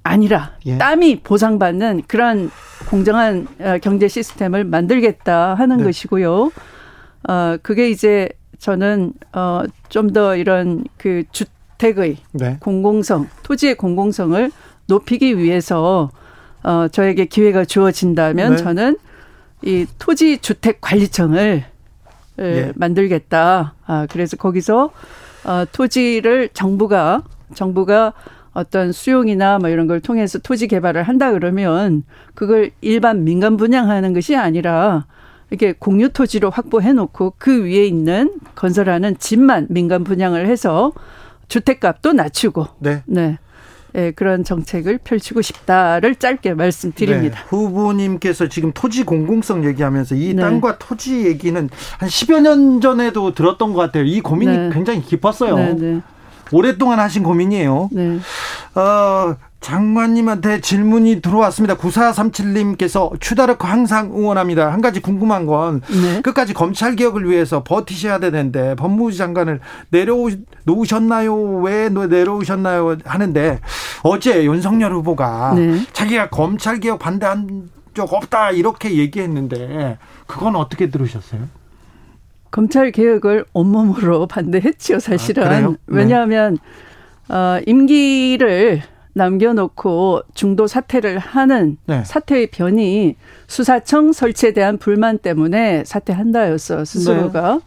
[0.05, 0.77] 아니라 예.
[0.77, 2.51] 땀이 보상받는 그런
[2.89, 5.83] 공정한 어, 경제 시스템을 만들겠다 하는 네.
[5.85, 6.51] 것이고요.
[7.27, 12.57] 어 그게 이제 저는 어 좀 더 이런 그 주택의 네.
[12.59, 14.51] 공공성, 토지의 공공성을
[14.87, 16.11] 높이기 위해서
[16.63, 18.57] 어 저에게 기회가 주어진다면 네.
[18.57, 18.97] 저는
[19.63, 21.63] 이 토지 주택 관리청을
[22.39, 22.71] 예.
[22.75, 23.73] 만들겠다.
[23.87, 24.91] 아 그래서 거기서
[25.45, 27.23] 어 토지를 정부가
[27.55, 28.13] 정부가
[28.55, 34.35] 어떤 수용이나 뭐 이런 걸 통해서 토지 개발을 한다 그러면 그걸 일반 민간 분양하는 것이
[34.35, 35.05] 아니라
[35.49, 40.93] 이렇게 공유 토지로 확보해 놓고 그 위에 있는 건설하는 집만 민간 분양을 해서
[41.49, 43.03] 주택값도 낮추고 네.
[43.05, 43.37] 네.
[43.95, 47.39] 예, 그런 정책을 펼치고 싶다를 짧게 말씀드립니다.
[47.39, 50.41] 네, 후보님께서 지금 토지 공공성 얘기하면서 이 네.
[50.41, 54.03] 땅과 토지 얘기는 한 10여 년 전에도 들었던 것 같아요.
[54.03, 54.69] 이 고민이 네.
[54.73, 55.55] 굉장히 깊었어요.
[56.51, 57.89] 오랫동안 하신 고민이에요.
[57.91, 58.19] 네.
[58.75, 61.75] 어, 장관님한테 질문이 들어왔습니다.
[61.75, 64.71] 9437님께서 추다르크 항상 응원합니다.
[64.71, 66.21] 한 가지 궁금한 건 네.
[66.21, 71.35] 끝까지 검찰 개혁을 위해서 버티셔야 되는데 법무부 장관을 내려놓으셨나요?
[71.61, 72.97] 왜 내려오셨나요?
[73.05, 73.59] 하는데
[74.03, 75.81] 어제 윤석열 후보가 네.
[75.93, 81.41] 자기가 검찰 개혁 반대한 적 없다 이렇게 얘기했는데 그건 어떻게 들으셨어요?
[82.55, 85.43] 검찰 개혁을 온몸으로 반대했지요, 사실은.
[85.43, 85.75] 아, 네.
[85.87, 86.57] 왜냐하면
[87.27, 92.01] 어, 임기를 남겨놓고 중도 사퇴를 하는 네.
[92.05, 97.55] 사퇴의 변이 수사청 설치에 대한 불만 때문에 사퇴한다였어 스스로가.
[97.55, 97.59] 네.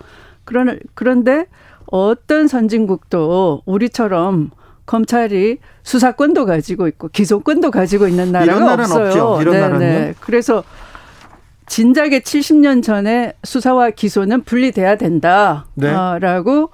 [0.45, 1.45] 그런 그런데
[1.91, 4.51] 어떤 선진국도 우리처럼
[4.87, 9.07] 검찰이 수사권도 가지고 있고 기소권도 가지고 있는 나라가 없어요.
[9.07, 9.39] 없죠.
[9.43, 9.69] 이런 네네.
[9.69, 10.65] 나라는 그래서
[11.69, 16.71] 진작에 70년 전에 수사와 기소는 분리돼야 된다라고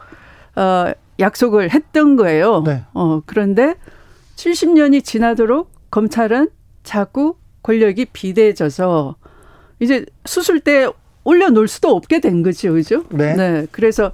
[0.57, 0.61] 네.
[0.61, 2.63] 어, 약속을 했던 거예요.
[2.65, 2.83] 네.
[2.95, 3.75] 어, 그런데
[4.37, 6.49] 70년이 지나도록 검찰은
[6.83, 9.17] 자꾸 권력이 비대해져서
[9.81, 10.89] 이제 수술 때
[11.25, 12.73] 올려놓을 수도 없게 된 거죠.
[12.73, 13.05] 그죠?
[13.11, 13.35] 네.
[13.35, 13.67] 네.
[13.71, 14.13] 그래서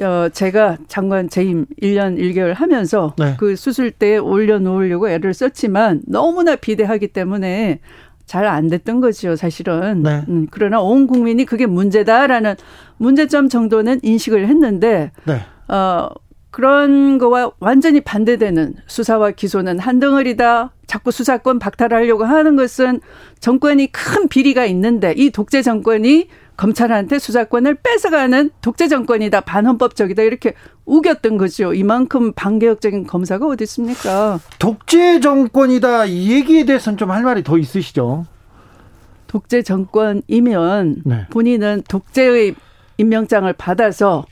[0.00, 3.36] 어, 제가 장관 재임 1년 1개월 하면서 네.
[3.38, 7.80] 그 수술 때 올려놓으려고 애를 썼지만 너무나 비대하기 때문에
[8.26, 10.02] 잘 안 됐던 거죠, 사실은.
[10.02, 10.24] 네.
[10.28, 12.54] 음, 그러나 온 국민이 그게 문제다라는
[12.96, 15.40] 문제점 정도는 인식을 했는데, 네.
[15.68, 16.08] 어,
[16.50, 20.72] 그런 거와 완전히 반대되는 수사와 기소는 한 덩어리다.
[20.86, 23.00] 자꾸 수사권 박탈하려고 하는 것은
[23.40, 29.40] 정권이 큰 비리가 있는데 이 독재 정권이 검찰한테 수사권을 뺏어가는 독재 정권이다.
[29.42, 30.22] 반헌법적이다.
[30.22, 31.74] 이렇게 우겼던 거죠.
[31.74, 34.38] 이만큼 반개혁적인 검사가 어디 있습니까?
[34.58, 36.04] 독재 정권이다.
[36.06, 38.26] 이 얘기에 대해서는 좀 할 말이 더 있으시죠?
[39.26, 41.26] 독재 정권이면 네.
[41.30, 42.54] 본인은 독재의
[42.98, 44.24] 임명장을 받아서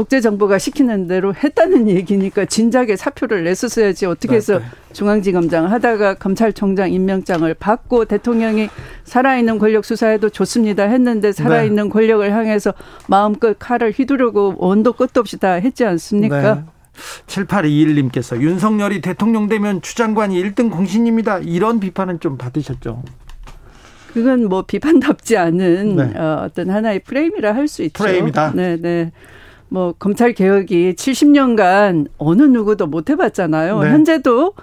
[0.00, 4.94] 독재 정부가 시키는 대로 했다는 얘기니까 진작에 사표를 냈었어야지 어떻게 해서 네, 네.
[4.94, 8.70] 중앙지검장 하다가 검찰총장 임명장을 받고 대통령이
[9.04, 11.90] 살아있는 권력 수사에도 좋습니다 했는데 살아있는 네.
[11.90, 12.72] 권력을 향해서
[13.08, 16.54] 마음껏 칼을 휘두르고 원도 끝도 없이 다 했지 않습니까?
[16.54, 16.62] 네.
[17.26, 21.40] 7821님께서 윤석열이 대통령 되면 추장관이 1등 공신입니다.
[21.40, 23.02] 이런 비판은 좀 받으셨죠?
[24.14, 26.18] 그건 뭐 비판답지 않은 네.
[26.18, 28.02] 어, 어떤 하나의 프레임이라 할 수 있죠.
[28.02, 28.52] 프레임이다.
[28.54, 29.12] 네, 네.
[29.70, 33.80] 뭐 검찰 개혁이 70년간 어느 누구도 못 해봤잖아요.
[33.80, 33.90] 네.
[33.90, 34.54] 현재도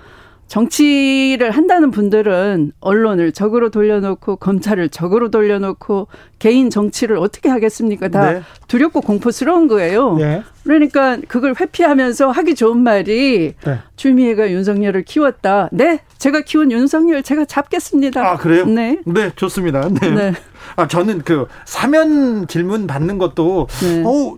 [0.47, 6.07] 정치를 한다는 분들은 언론을 적으로 돌려놓고 검찰을 적으로 돌려놓고
[6.39, 8.07] 개인 정치를 어떻게 하겠습니까?
[8.07, 8.41] 다 네.
[8.67, 10.15] 두렵고 공포스러운 거예요.
[10.15, 10.43] 네.
[10.63, 13.79] 그러니까 그걸 회피하면서 하기 좋은 말이 네.
[13.97, 15.69] 추미애가 윤석열을 키웠다.
[15.71, 18.25] 네, 제가 키운 윤석열 제가 잡겠습니다.
[18.25, 18.65] 아 그래요?
[18.65, 19.89] 네, 네 좋습니다.
[19.89, 20.11] 네.
[20.11, 20.33] 네.
[20.75, 24.03] 아 저는 그 사면 질문 받는 것도 네.
[24.05, 24.37] 어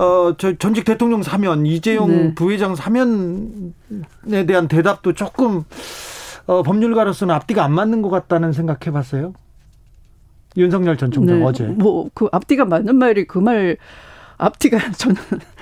[0.00, 2.34] 어, 저 전직 대통령 사면, 이재용 네.
[2.34, 5.64] 부회장 사면에 대한 대답도 조금
[6.46, 9.34] 어, 법률가로서는 앞뒤가 안 맞는 것 같다는 생각해 봤어요.
[10.56, 11.44] 윤석열 전 총장 네.
[11.44, 11.64] 어제.
[11.64, 13.76] 뭐, 그 앞뒤가 맞는 말이 그 말,
[14.40, 15.16] 앞뒤가 저는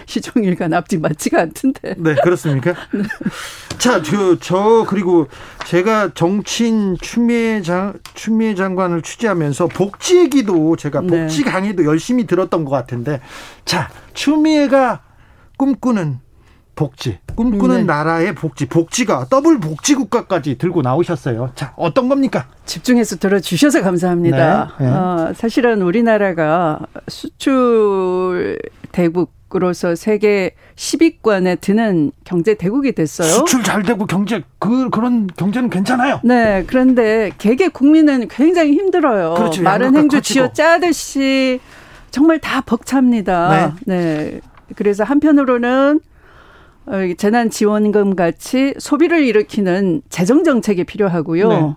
[0.06, 1.96] 시종일관 앞뒤 맞지가 않던데.
[1.98, 2.74] 네, 그렇습니까?
[2.94, 3.02] 네.
[3.76, 5.28] 자, 저, 저, 그리고
[5.66, 11.24] 제가 정치인 추미애 장, 추미애 장관을 취재하면서 복지 얘기도 제가 네.
[11.24, 13.20] 복지 강의도 열심히 들었던 것 같은데,
[13.64, 15.02] 자, 추미애가
[15.58, 16.20] 꿈꾸는
[16.78, 17.82] 복지, 꿈꾸는 네.
[17.82, 21.50] 나라의 복지, 복지가 더블 복지 국가까지 들고 나오셨어요.
[21.56, 22.46] 자, 어떤 겁니까?
[22.66, 24.74] 집중해서 들어주셔서 감사합니다.
[24.78, 24.92] 네, 네.
[24.92, 28.60] 어, 사실은 우리나라가 수출
[28.92, 33.28] 대국 으로서 세계 10위권에 드는 경제 대국이 됐어요.
[33.28, 36.20] 수출 잘 되고 경제 그 그런 경제는 괜찮아요.
[36.22, 39.34] 네, 그런데 개개 국민은 굉장히 힘들어요.
[39.36, 39.62] 그렇죠.
[39.62, 41.60] 마른 행주 쥐어 짜듯이
[42.10, 43.74] 정말 다 벅찹니다.
[43.86, 43.96] 네.
[43.96, 44.40] 네.
[44.76, 46.17] 그래서 한편으로는 어,
[47.16, 51.48] 재난 지원금 같이 소비를 일으키는 재정 정책이 필요하고요.
[51.48, 51.74] 네.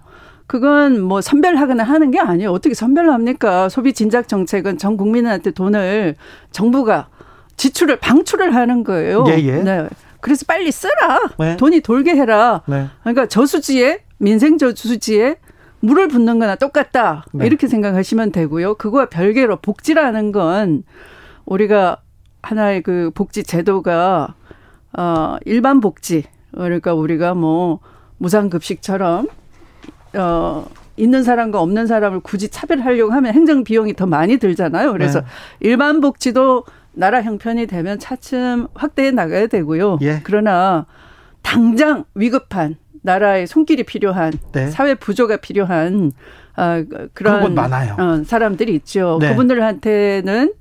[0.48, 2.52] 그건 뭐 선별하거나 하는 게 아니에요.
[2.52, 3.70] 어떻게 선별합니까?
[3.70, 6.16] 소비 진작 정책은 전 국민한테 돈을
[6.52, 7.08] 정부가
[7.56, 9.24] 지출을 방출을 하는 거예요.
[9.28, 9.64] 예, 예.
[9.64, 9.88] 네.
[10.20, 11.30] 그래서 빨리 쓰라.
[11.40, 11.58] 네.
[11.58, 12.64] 돈이 돌게 해라.
[12.68, 12.88] 네.
[13.02, 15.38] 그러니까 저수지에 민생 저수지에
[15.80, 17.26] 물을 붓는 거나 똑같다.
[17.34, 17.46] 네.
[17.46, 18.76] 이렇게 생각하시면 되고요.
[18.76, 20.84] 그거와 별개로 복지라는 건
[21.46, 21.98] 우리가
[22.44, 24.36] 하나의 그 복지 제도가
[24.98, 27.80] 어 일반 복지 그러니까 우리가 뭐
[28.18, 29.28] 무상급식처럼
[30.18, 30.66] 어
[30.98, 34.92] 있는 사람과 없는 사람을 굳이 차별하려고 하면 행정 비용이 더 많이 들잖아요.
[34.92, 35.26] 그래서 네.
[35.62, 40.00] 일반 복지도 나라 형편이 되면 차츰 확대해 나가야 되고요.
[40.02, 40.20] 예.
[40.24, 40.86] 그러나
[41.42, 44.68] 당장 위급한 나라의 손길이 필요한 네.
[44.70, 46.12] 사회 부조가 필요한
[46.56, 47.96] 아, 그런 그런 곳 많아요.
[47.98, 49.18] 어, 사람들이 있죠.
[49.22, 49.30] 네.
[49.30, 50.54] 그분들한테는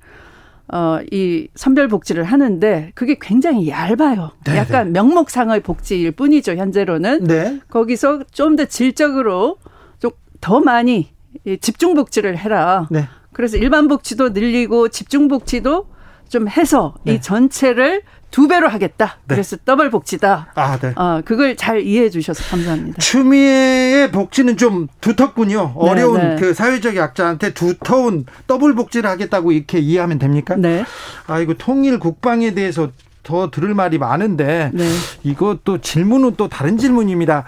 [0.73, 4.31] 어, 이 선별 복지를 하는데 그게 굉장히 얇아요.
[4.45, 6.53] 네, 약간 명목상의 복지일 뿐이죠.
[6.55, 7.59] 현재로는 네.
[7.69, 9.57] 거기서 좀 더 질적으로
[9.99, 11.09] 좀 더 많이
[11.45, 12.87] 이 집중 복지를 해라.
[12.89, 13.07] 네.
[13.33, 15.87] 그래서 일반 복지도 늘리고 집중 복지도
[16.31, 17.15] 좀 해서 네.
[17.15, 19.17] 이 전체를 두 배로 하겠다.
[19.27, 19.35] 네.
[19.35, 20.53] 그래서 더블 복지다.
[20.55, 20.93] 아, 네.
[20.95, 22.99] 아, 그걸 잘 이해해 주셔서 감사합니다.
[22.99, 25.75] 추미애의 복지는 좀 두텁군요.
[25.75, 26.35] 네, 어려운 네.
[26.39, 30.55] 그 사회적 약자한테 두터운 더블 복지를 하겠다고 이렇게 이해하면 됩니까?
[30.55, 30.85] 네.
[31.27, 32.89] 아이고 통일 국방에 대해서
[33.23, 34.89] 더 들을 말이 많은데 네.
[35.23, 37.43] 이것도 질문은 또 다른 질문입니다.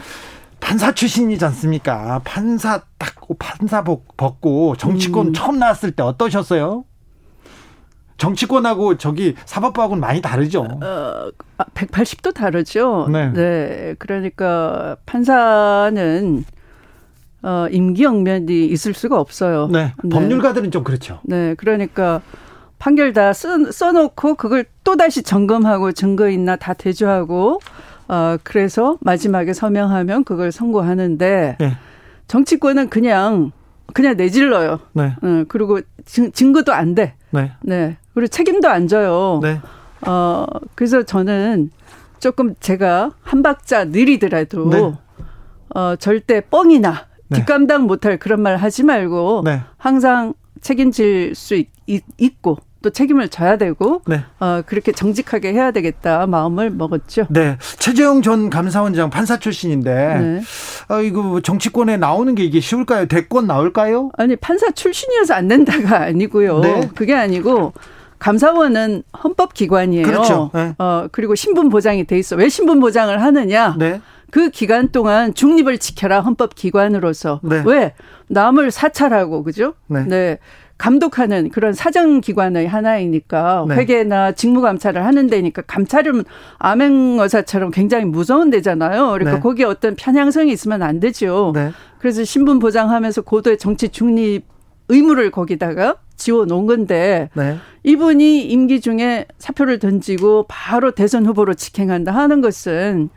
[0.59, 2.19] 판사 출신이지 않습니까?
[2.25, 5.33] 판사 딱 판사복 벗고 정치권 음.
[5.33, 6.83] 처음 나왔을 때 어떠셨어요?
[8.17, 10.61] 정치권하고 저기 사법부하고는 많이 다르죠.
[10.81, 11.31] 어,
[11.73, 13.07] 180도 다르죠.
[13.11, 13.95] 네.
[13.99, 16.45] 그러니까 판사는
[17.43, 19.67] 어, 임기응변이 있을 수가 없어요.
[19.67, 19.93] 네.
[20.09, 21.19] 법률가들은 좀 그렇죠.
[21.23, 22.21] 네, 그러니까
[22.79, 27.59] 판결 다 써, 써놓고 그걸 또 다시 점검하고 증거 있나 다 대조하고
[28.07, 31.77] 어, 그래서 마지막에 서명하면 그걸 선고하는데 네.
[32.27, 33.51] 정치권은 그냥
[33.93, 34.79] 그냥 내질러요.
[34.93, 35.15] 네.
[35.21, 37.15] 어, 그리고 증, 증거도 안 돼.
[37.31, 37.51] 네.
[37.61, 37.97] 네.
[38.13, 39.39] 그리고 책임도 안 져요.
[39.41, 39.59] 네.
[40.07, 41.71] 어, 그래서 저는
[42.19, 44.93] 조금 제가 한 박자 느리더라도 네.
[45.75, 47.39] 어, 절대 뻥이나 네.
[47.39, 49.61] 뒷감당 못할 그런 말 하지 말고 네.
[49.77, 51.69] 항상 책임질 수 있,
[52.17, 54.23] 있고 또 책임을 져야 되고 네.
[54.39, 57.25] 어, 그렇게 정직하게 해야 되겠다 마음을 먹었죠.
[57.29, 57.57] 네.
[57.79, 60.41] 최재형 전 감사원장 판사 출신인데 네.
[60.89, 63.07] 아 이거 정치권에 나오는 게 이게 쉬울까요?
[63.07, 64.11] 대권 나올까요?
[64.17, 66.59] 아니 판사 출신이어서 안 된다가 아니고요.
[66.59, 66.89] 네.
[66.93, 67.73] 그게 아니고
[68.19, 70.05] 감사원은 헌법 기관이에요.
[70.05, 70.51] 그렇죠.
[70.53, 70.75] 네.
[70.77, 72.35] 어 그리고 신분 보장이 돼 있어.
[72.35, 73.75] 왜 신분 보장을 하느냐?
[73.79, 74.01] 네.
[74.29, 77.63] 그 기간 동안 중립을 지켜라 헌법 기관으로서 네.
[77.65, 77.93] 왜
[78.27, 79.75] 남을 사찰하고 그죠?
[79.87, 80.39] 네.
[80.83, 83.75] 감독하는 그런 사정 기관의 하나이니까 네.
[83.75, 86.25] 회계나 직무 감찰을 하는 데니까 감찰은
[86.57, 89.11] 암행어사처럼 굉장히 무서운 데잖아요.
[89.11, 89.39] 그러니까 네.
[89.39, 91.53] 거기에 어떤 편향성이 있으면 안 되죠.
[91.55, 91.71] 네.
[91.99, 94.43] 그래서 신분 보장하면서 고도의 정치 중립
[94.89, 97.55] 의무를 거기다가 지워 놓은 건데 네.
[97.83, 103.07] 이분이 임기 중에 사표를 던지고 바로 대선 후보로 직행한다 하는 것은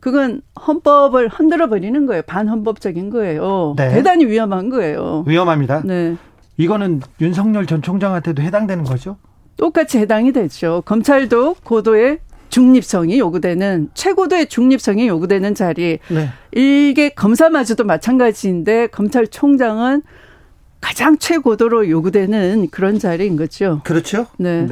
[0.00, 2.22] 그건 헌법을 흔들어 버리는 거예요.
[2.22, 3.74] 반헌법적인 거예요.
[3.76, 3.90] 네.
[3.90, 5.22] 대단히 위험한 거예요.
[5.28, 5.82] 위험합니다.
[5.84, 6.16] 네.
[6.62, 9.16] 이거는 윤석열 전 총장한테도 해당되는 거죠?
[9.56, 10.82] 똑같이 해당이 되죠.
[10.86, 15.98] 검찰도 고도의 중립성이 요구되는 최고도의 중립성이 요구되는 자리.
[16.08, 16.30] 네.
[16.54, 20.02] 이게 검사마저도 마찬가지인데 검찰총장은
[20.80, 23.80] 가장 최고도로 요구되는 그런 자리인 거죠.
[23.84, 24.26] 그렇죠?
[24.36, 24.66] 네.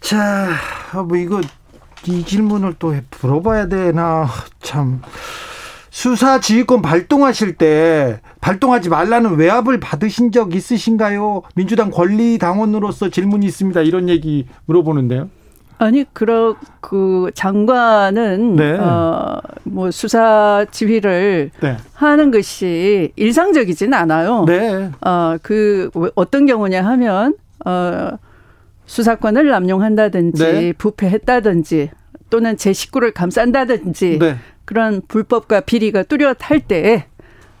[0.00, 0.48] 자,
[0.92, 1.40] 아, 뭐 이거
[2.06, 4.28] 이 질문을 또 물어봐야 되나
[4.60, 5.00] 참.
[5.98, 11.42] 수사 지휘권 발동하실 때 발동하지 말라는 외압을 받으신 적 있으신가요?
[11.56, 13.80] 민주당 권리 당원으로서 질문이 있습니다.
[13.80, 15.28] 이런 얘기 물어보는데요.
[15.78, 18.78] 아니 그러 그 장관은 네.
[18.78, 21.76] 어뭐 수사 지휘를 네.
[21.94, 24.44] 하는 것이 일상적이진 않아요.
[24.46, 24.92] 네.
[25.00, 27.34] 어그 어떤 경우냐 하면
[27.66, 28.10] 어
[28.86, 30.72] 수사권을 남용한다든지 네.
[30.74, 31.90] 부패했다든지
[32.30, 34.36] 또는 제 식구를 감싼다든지 네.
[34.68, 37.06] 그런 불법과 비리가 뚜렷할 때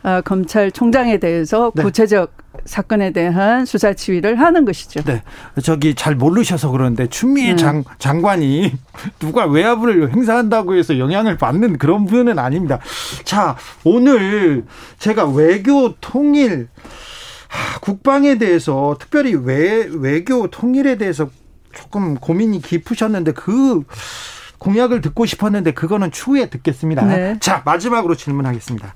[0.02, 1.82] 어, 검찰총장에 대해서 네.
[1.82, 2.36] 구체적
[2.66, 5.02] 사건에 대한 수사 지휘를 하는 것이죠.
[5.04, 5.22] 네.
[5.62, 7.56] 저기 잘 모르셔서 그러는데 추미애 네.
[7.56, 8.74] 장, 장관이
[9.20, 12.78] 누가 외압을 행사한다고 해서 영향을 받는 그런 분은 아닙니다.
[13.24, 14.66] 자, 오늘
[14.98, 16.68] 제가 외교 통일
[17.48, 21.30] 하, 국방에 대해서 특별히 외, 외교 통일에 대해서
[21.72, 23.82] 조금 고민이 깊으셨는데 그
[24.58, 27.04] 공약을 듣고 싶었는데 그거는 추후에 듣겠습니다.
[27.04, 27.36] 네.
[27.40, 28.94] 자, 마지막으로 질문하겠습니다.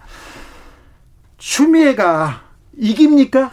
[1.39, 2.43] 추미애가
[2.77, 3.51] 이깁니까?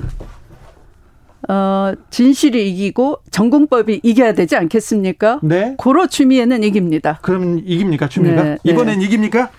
[1.48, 5.40] 어, 진실이 이기고 전공법이 이겨야 되지 않겠습니까?
[5.42, 5.76] 네.
[5.78, 7.20] 고로 추미애는 이깁니다.
[7.22, 8.44] 그럼 이깁니까 추미애가?
[8.44, 9.50] 네, 이번엔 이깁니까?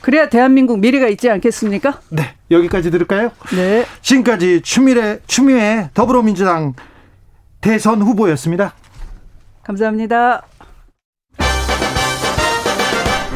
[0.00, 2.00] 그래야 대한민국 미래가 있지 않겠습니까?
[2.08, 2.34] 네.
[2.50, 3.30] 여기까지 들을까요?
[3.54, 3.84] 네.
[4.00, 6.74] 지금까지 추미애 추미애 더불어민주당
[7.60, 8.74] 대선 후보였습니다.
[9.62, 10.42] 감사합니다.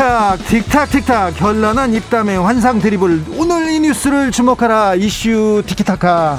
[0.00, 1.36] 틱탁 틱탁 틱탁.
[1.36, 3.22] 결란한 입담의 환상 드리블.
[3.36, 4.94] 오늘 이 뉴스를 주목하라.
[4.94, 6.38] 이슈 티키타카.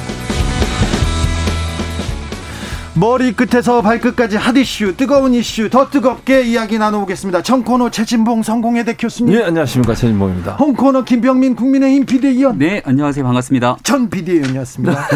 [2.95, 7.43] 머리 끝에서 발끝까지 핫 이슈 뜨거운 이슈 더 뜨겁게 이야기 나눠보겠습니다.
[7.43, 9.36] 청코노 최진봉 성공회대 교수님.
[9.36, 9.93] 네 안녕하십니까.
[9.93, 10.53] 최진봉입니다.
[10.53, 12.57] 홍코너 김병민 국민의힘 비대위원.
[12.57, 13.24] 네 안녕하세요.
[13.24, 13.78] 반갑습니다.
[13.84, 15.07] 전 비대위원이었습니다.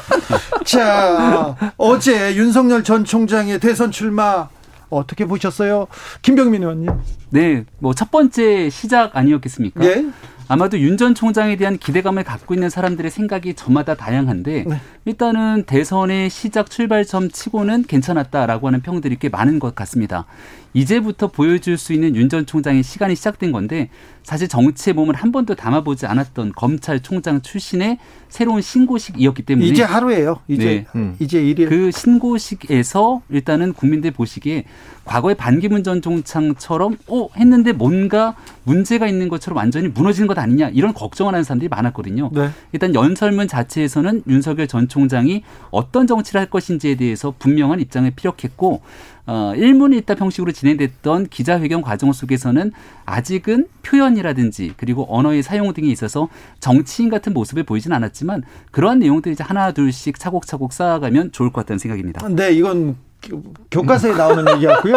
[0.64, 4.48] 자 어제 윤석열 전 총장의 대선 출마
[4.96, 5.86] 어떻게 보셨어요
[6.22, 6.90] 김병민 의원님
[7.30, 9.84] 네, 뭐 첫 번째 시작 아니었겠습니까?
[9.84, 10.04] 예?
[10.48, 14.80] 아마도 윤 전 총장에 대한 기대감을 갖고 있는 사람들의 생각이 저마다 다양한데 네.
[15.06, 20.26] 일단은 대선의 시작 출발점 치고는 괜찮았다라고 하는 평들이 꽤 많은 것 같습니다.
[20.74, 23.90] 이제부터 보여줄 수 있는 윤 전 총장의 시간이 시작된 건데
[24.22, 27.98] 사실 정치의 몸을 한 번도 담아보지 않았던 검찰총장 출신의
[28.30, 30.86] 새로운 신고식이었기 때문에 이제 하루예요 이제 네.
[30.94, 31.16] 음.
[31.18, 34.64] 이제 일일 그 신고식에서 일단은 국민들 보시기에
[35.04, 40.94] 과거의 반기문 전 총장처럼 어 했는데 뭔가 문제가 있는 것처럼 완전히 무너지는 것 아니냐 이런
[40.94, 42.30] 걱정을 하는 사람들이 많았거든요.
[42.32, 42.50] 네.
[42.72, 48.80] 일단 연설문 자체에서는 윤석열 전 총장이 어떤 정치를 할 것인지에 대해서 분명한 입장을 피력했고
[49.26, 52.72] 어, 일문일답 형식으로 진행됐던 기자회견 과정 속에서는
[53.06, 58.42] 아직은 표현이라든지 그리고 언어의 사용 등에 있어서 정치인 같은 모습을 보이진 않았지만
[58.72, 62.26] 그러한 내용들이 이제 하나 둘씩 차곡차곡 쌓아가면 좋을 것 같다는 생각입니다.
[62.30, 64.96] 네, 이건 교- 교과서에 나오는 얘기였고요.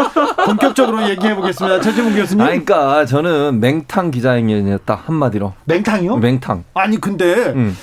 [0.46, 1.80] 본격적으로 얘기해 보겠습니다.
[1.82, 2.40] 최지문 교수님.
[2.42, 6.16] 아 그러니까 저는 맹탕 기자회견이었다 한마디로 맹탕이요?
[6.16, 7.76] 맹탕 아니 근데 음.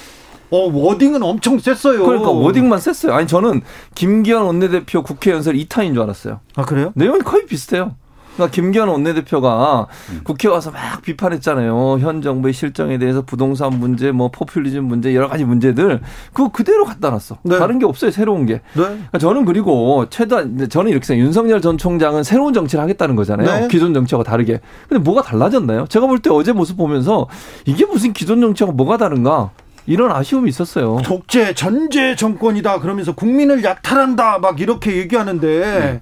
[0.53, 2.05] 어 워딩은 엄청 셌어요.
[2.05, 3.61] 그러니까 워딩만 셌어요 아니 저는
[3.95, 6.91] 김기현 원내대표 국회 연설 2탄인 줄 알았어요 아 그래요?
[6.95, 7.95] 내용이 거의 비슷해요
[8.35, 9.87] 그러니까 김기현 원내대표가
[10.23, 11.99] 국회 와서 막 비판했잖아요.
[11.99, 16.01] 현 정부의 실정에 대해서 부동산 문제, 뭐 포퓰리즘 문제 여러 가지 문제들
[16.33, 17.37] 그거 그대로 갖다 놨어.
[17.43, 17.59] 네.
[17.59, 18.09] 다른 게 없어요.
[18.09, 18.53] 새로운 게.
[18.53, 18.61] 네.
[18.73, 21.25] 그러니까 저는 그리고 최대한 저는 이렇게 생각해요.
[21.27, 23.59] 윤석열 전 총장은 새로운 정치를 하겠다는 거잖아요.
[23.61, 23.67] 네.
[23.67, 24.61] 기존 정치하고 다르게.
[24.89, 25.85] 근데 뭐가 달라졌나요?
[25.87, 27.27] 제가 볼 때 어제 모습 보면서
[27.65, 29.51] 이게 무슨 기존 정치하고 뭐가 다른가?
[29.85, 31.01] 이런 아쉬움이 있었어요.
[31.03, 36.01] 독재 전제 정권이다 그러면서 국민을 약탈한다 막 이렇게 얘기하는데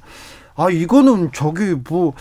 [0.55, 2.13] 아 이거는 저기 뭐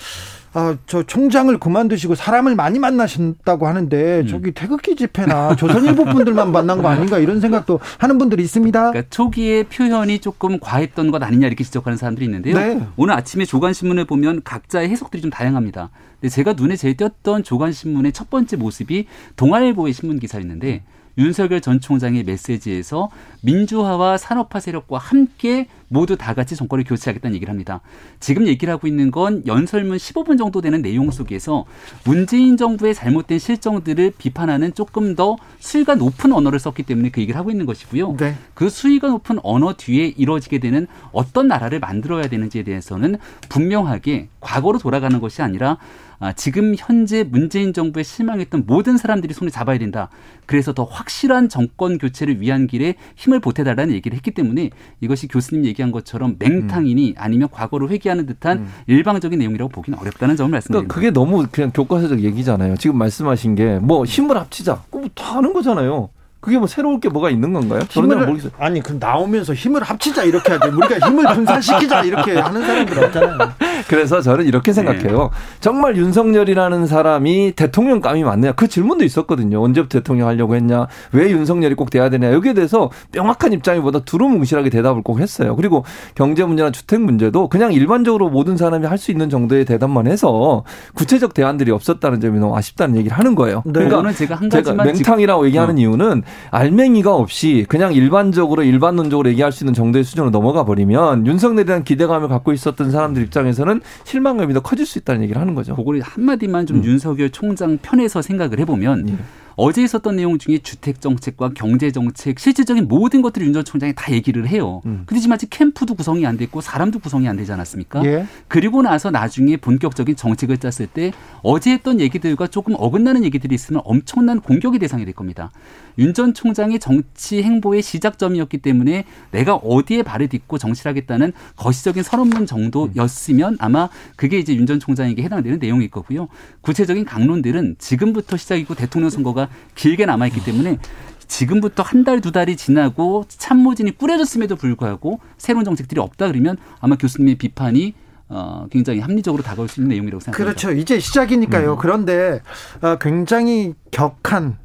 [0.52, 6.88] 아, 저 총장을 그만두시고 사람을 많이 만나신다고 하는데 저기 태극기 집회나 조선일보 분들만 만난 거
[6.88, 8.90] 아닌가 이런 생각도 하는 분들이 있습니다.
[8.90, 12.58] 그러니까 초기에 표현이 조금 과했던 것 아니냐 이렇게 지적하는 사람들이 있는데요.
[12.58, 12.80] 네.
[12.96, 15.90] 오늘 아침에 조간신문을 보면 각자의 해석들이 좀 다양합니다.
[16.20, 19.06] 근데 제가 눈에 제일 띄었던 조간신문의 첫 번째 모습이
[19.36, 20.82] 동아일보의 신문 기사였는데
[21.18, 23.10] 윤석열 전 총장의 메시지에서
[23.42, 27.80] 민주화와 산업화 세력과 함께 모두 다 같이 정권을 교체하겠다는 얘기를 합니다.
[28.20, 31.64] 지금 얘기를 하고 있는 건 연설문 15분 정도 되는 내용 속에서
[32.04, 37.50] 문재인 정부의 잘못된 실정들을 비판하는 조금 더 수위가 높은 언어를 썼기 때문에 그 얘기를 하고
[37.50, 38.16] 있는 것이고요.
[38.18, 38.36] 네.
[38.54, 43.16] 그 수위가 높은 언어 뒤에 이루어지게 되는 어떤 나라를 만들어야 되는지에 대해서는
[43.48, 45.78] 분명하게 과거로 돌아가는 것이 아니라
[46.22, 50.10] 아, 지금 현재 문재인 정부에 실망했던 모든 사람들이 손을 잡아야 된다.
[50.44, 54.68] 그래서 더 확실한 정권 교체를 위한 길에 힘을 보태달라는 얘기를 했기 때문에
[55.00, 60.56] 이것이 교수님 얘기한 것처럼 맹탕이니 아니면 과거로 회귀하는 듯한 일방적인 내용이라고 보기는 어렵다는 점을 그러니까
[60.56, 60.94] 말씀드립니다.
[60.94, 62.76] 그게 너무 그냥 교과서적 얘기잖아요.
[62.76, 64.82] 지금 말씀하신 게 뭐 힘을 합치자.
[64.90, 66.10] 그거 다 하는 거잖아요.
[66.40, 67.80] 그게 뭐 새로울 게 뭐가 있는 건가요?
[67.88, 68.52] 힘을 모르겠어요.
[68.58, 73.38] 아니 그 나오면서 힘을 합치자 이렇게 하지 우리가 힘을 분산시키자 이렇게 하는 사람들 없잖아요.
[73.88, 75.30] 그래서 저는 이렇게 생각해요.
[75.60, 78.52] 정말 윤석열이라는 사람이 대통령감이 맞느냐?
[78.52, 79.62] 그 질문도 있었거든요.
[79.62, 80.86] 언제부터 대통령 하려고 했냐?
[81.12, 82.32] 왜 윤석열이 꼭 돼야 되냐?
[82.32, 85.56] 여기에 대해서 명확한 입장이보다 두루뭉실하게 대답을 꼭 했어요.
[85.56, 90.62] 그리고 경제 문제나 주택 문제도 그냥 일반적으로 모든 사람이 할 수 있는 정도의 대답만 해서
[90.94, 93.62] 구체적 대안들이 없었다는 점이 너무 아쉽다는 얘기를 하는 거예요.
[93.64, 93.72] 네.
[93.72, 99.72] 그러니까 제가 한 제가 맹탕이라고 얘기하는 이유는 알맹이가 없이 그냥 일반적으로 일반론적으로 얘기할 수 있는
[99.72, 103.69] 정도의 수준으로 넘어가 버리면 윤석열에 대한 기대감을 갖고 있었던 사람들 입장에서는
[104.04, 105.76] 실망감이 더 커질 수 있다는 얘기를 하는 거죠.
[105.76, 109.18] 그거를 한마디만 좀 윤석열 총장 편에서 생각을 해보면
[109.56, 114.10] 어제 있었던 내용 중에 주택 정책과 경제 정책, 실질적인 모든 것들을 윤 전 총장이 다
[114.12, 114.80] 얘기를 해요.
[114.86, 115.04] 음.
[115.14, 118.02] 지금 아직 캠프도 구성이 안 됐고 사람도 구성이 안 되지 않았습니까?
[118.06, 118.26] 예.
[118.48, 121.12] 그리고 나서 나중에 본격적인 정책을 짰을 때
[121.42, 125.50] 어제 했던 얘기들과 조금 어긋나는 얘기들이 있으면 엄청난 공격의 대상이 될 겁니다.
[125.98, 132.46] 윤 전 총장의 정치 행보의 시작점이었기 때문에 내가 어디에 발을 딛고 정치를 하겠다는 거시적인 선언문
[132.46, 136.28] 정도였으면 아마 그게 이제 윤 전 총장에게 해당되는 내용일 거고요.
[136.60, 140.78] 구체적인 강론들은 지금부터 시작이고 대통령 선거가 길게 남아있기 때문에
[141.26, 147.36] 지금부터 한 달, 두 달이 지나고 참모진이 꾸려졌음에도 불구하고 새로운 정책들이 없다 그러면 아마 교수님의
[147.36, 147.94] 비판이
[148.28, 150.60] 어, 굉장히 합리적으로 다가올 수 있는 내용이라고 생각합니다.
[150.60, 150.78] 그렇죠.
[150.78, 151.76] 이제 시작이니까요.
[151.78, 152.40] 그런데
[152.80, 154.56] 어, 굉장히 격한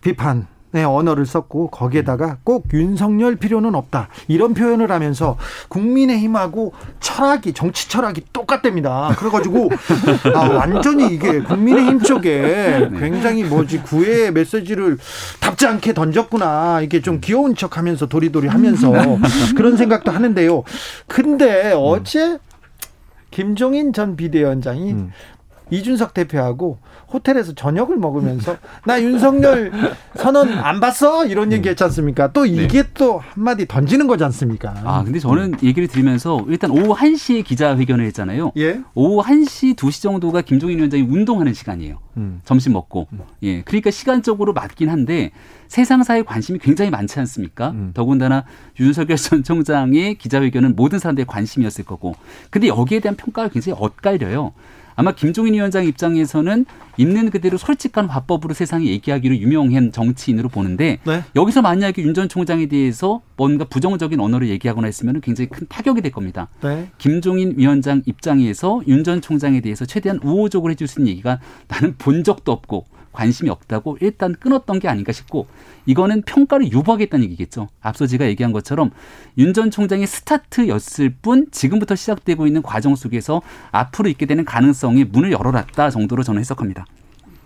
[0.00, 0.46] 비판.
[0.72, 5.36] 의 언어를 썼고 거기에다가 꼭 윤석열 필요는 없다 이런 표현을 하면서
[5.68, 9.12] 국민의힘하고 철학이 정치 철학이 똑같답니다.
[9.18, 9.68] 그래가지고
[10.32, 14.96] 아, 완전히 이게 국민의힘 쪽에 굉장히 뭐지 구애 메시지를
[15.40, 18.92] 답지 않게 던졌구나 이게 좀 귀여운 척하면서 도리도리 하면서
[19.56, 20.62] 그런 생각도 하는데요.
[21.08, 22.38] 근데 어제
[23.32, 25.12] 김종인 전 비대위원장이 음.
[25.70, 26.78] 이준석 대표하고
[27.12, 29.72] 호텔에서 저녁을 먹으면서 나 윤석열
[30.16, 32.32] 선언 안 봤어 이런 얘기 했지 않습니까?
[32.32, 34.74] 또 이게 또 한마디 던지는 거지 않습니까?
[34.84, 38.52] 아, 근데 저는 얘기를 드리면서 일단 오후 1시에 기자회견을 했잖아요.
[38.58, 38.80] 예.
[38.94, 41.98] 오후 1시, 2시 정도가 김종인 위원장이 운동하는 시간이에요.
[42.16, 42.40] 음.
[42.44, 43.08] 점심 먹고.
[43.42, 43.62] 예.
[43.62, 45.30] 그러니까 시간적으로 맞긴 한데
[45.68, 47.70] 세상사에 관심이 굉장히 많지 않습니까?
[47.70, 47.90] 음.
[47.94, 48.44] 더군다나
[48.78, 52.14] 윤석열 전 총장의 기자회견은 모든 사람들의 관심이었을 거고.
[52.50, 54.52] 근데 여기에 대한 평가가 굉장히 엇갈려요.
[55.00, 56.66] 아마 김종인 위원장 입장에서는
[56.98, 61.24] 있는 그대로 솔직한 화법으로 세상에 얘기하기로 유명한 정치인으로 보는데 네.
[61.34, 66.12] 여기서 만약에 윤 전 총장에 대해서 뭔가 부정적인 언어를 얘기하거나 했으면 굉장히 큰 타격이 될
[66.12, 66.48] 겁니다.
[66.60, 66.88] 네.
[66.98, 72.22] 김종인 위원장 입장에서 윤 전 총장에 대해서 최대한 우호적으로 해줄 수 있는 얘기가 나는 본
[72.22, 75.46] 적도 없고 관심이 없다고 일단 끊었던 게 아닌가 싶고
[75.86, 77.68] 이거는 평가를 유보하겠다는 얘기겠죠.
[77.80, 78.90] 앞서 제가 얘기한 것처럼
[79.38, 83.42] 윤 전 총장의 스타트였을 뿐 지금부터 시작되고 있는 과정 속에서
[83.72, 86.84] 앞으로 있게 되는 가능성이 문을 열어놨다 정도로 저는 해석합니다.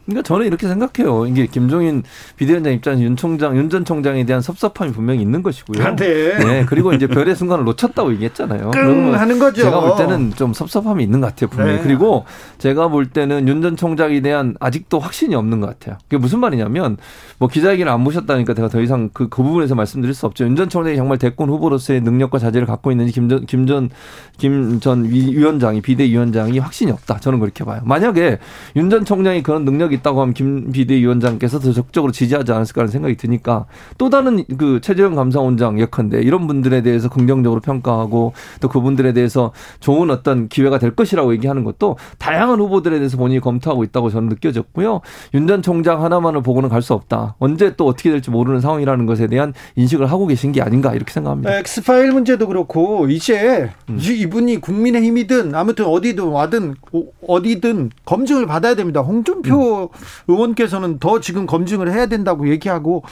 [0.06, 1.26] 그러니까 저는 이렇게 생각해요.
[1.26, 2.02] 이게 김종인
[2.36, 5.84] 비대위원장 입장에서 윤 총장, 윤 전 총장에 대한 섭섭함이 분명히 있는 것이고요.
[5.84, 6.36] 안 돼.
[6.38, 8.70] 네, 그리고 이제 별의 순간을 놓쳤다고 얘기했잖아요.
[8.72, 9.62] 끙 하는 거죠.
[9.62, 11.76] 제가 볼 때는 좀 섭섭함이 있는 것 같아요, 분명히.
[11.78, 11.82] 네.
[11.82, 12.24] 그리고
[12.58, 15.96] 제가 볼 때는 윤 전 총장에 대한 아직도 확신이 없는 것 같아요.
[16.02, 16.98] 그게 무슨 말이냐면
[17.38, 20.44] 뭐 기자회견을 안 보셨다니까 제가 더 이상 그, 그 부분에서 말씀드릴 수 없죠.
[20.44, 23.88] 윤 전 총장이 정말 대권 후보로서의 능력과 자질을 갖고 있는지 김전 김전
[24.36, 27.20] 김 전 위원장이 비대위원장이 확신이 없다.
[27.20, 27.80] 저는 그렇게 봐요.
[27.84, 28.38] 만약에
[28.76, 33.16] 윤 전 총장이 그런 능력이 있다고 하면 김 비대위원장께서 더 적극적으로 지지하지 않았을까 하는 생각이
[33.16, 33.66] 드니까
[33.98, 40.10] 또 다른 그 최재형 감사원장 예컨대 이런 분들에 대해서 긍정적으로 평가하고 또 그분들에 대해서 좋은
[40.10, 45.00] 어떤 기회가 될 것이라고 얘기하는 것도 다양한 후보들에 대해서 본인이 검토하고 있다고 저는 느껴졌고요.
[45.34, 47.34] 윤 전 총장 하나만을 보고는 갈 수 없다.
[47.38, 51.58] 언제 또 어떻게 될지 모르는 상황이라는 것에 대한 인식을 하고 계신 게 아닌가 이렇게 생각합니다.
[51.58, 53.98] 엑스파일 문제도 그렇고 이제 음.
[54.00, 59.00] 이- 이분이 국민의힘이든 아무튼 어디든 와든 오- 어디든 검증을 받아야 됩니다.
[59.00, 60.32] 홍준표 음.
[60.32, 63.02] 의원께서는 더 지금 검증을 해야 된다고 얘기하고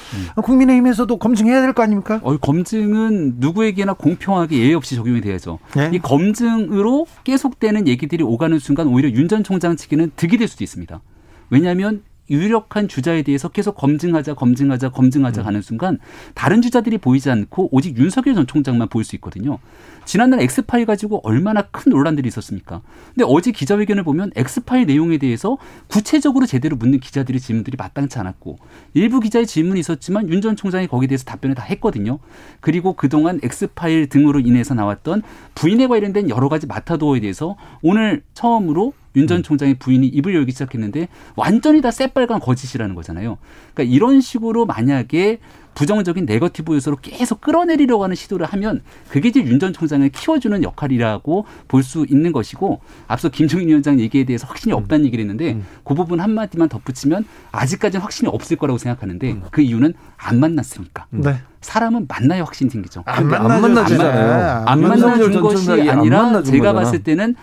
[0.43, 2.21] 국민의힘에서도 검증해야 될 거 아닙니까?
[2.23, 5.59] 어, 검증은 누구에게나 공평하게 예의 없이 적용이 돼야죠.
[5.75, 5.91] 네.
[5.93, 11.01] 이 검증으로 계속되는 얘기들이 오가는 순간 오히려 윤 전 총장 측에는 득이 될 수도 있습니다.
[11.49, 12.03] 왜냐하면
[12.33, 15.99] 유력한 주자에 대해서 계속 검증하자, 검증하자, 검증하자 가는 순간
[16.35, 19.59] 다른 주자들이 보이지 않고 오직 윤석열 전 총장만 보일 수 있거든요.
[20.05, 22.83] 지난날 엑스파일 가지고 얼마나 큰 논란들이 있었습니까?
[23.15, 28.59] 근데 어제 기자회견을 보면 엑스파일 내용에 대해서 구체적으로 제대로 묻는 기자들의 질문들이 마땅치 않았고
[28.95, 32.19] 일부 기자의 질문이 있었지만 윤 전 총장이 거기에 대해서 답변을 다 했거든요.
[32.61, 35.23] 그리고 그동안 엑스파일 등으로 인해서 나왔던
[35.55, 41.09] 부인에 관련된 여러 가지 마타도어에 대해서 오늘 처음으로 윤 전 총장의 부인이 입을 열기 시작했는데
[41.37, 43.39] 완전히 다 새빨간 거짓이라는 거잖아요.
[43.75, 45.39] 그러니까 이런 식으로 만약에
[45.75, 51.47] 부정적인 네거티브 요소로 계속 끌어내리려고 하는 시도를 하면 그게 이제 윤 전 총장을 키워주는 역할이라고
[51.69, 56.21] 볼 수 있는 것이고 앞서 김종인 위원장 얘기에 대해서 확신이 없다는 얘기를 했는데 그 부분
[56.21, 61.07] 한마디만 덧붙이면 아직까지는 확신이 없을 거라고 생각하는데 그 이유는 안 만났으니까.
[61.11, 61.37] 네.
[61.63, 63.03] 사람은 만나야 확신이 생기죠.
[63.07, 63.61] 안 안.
[63.63, 64.65] 만나주잖아요.
[64.67, 66.73] 안 만나준 전 것이 아니라 제가 거잖아.
[66.73, 67.35] 봤을 때는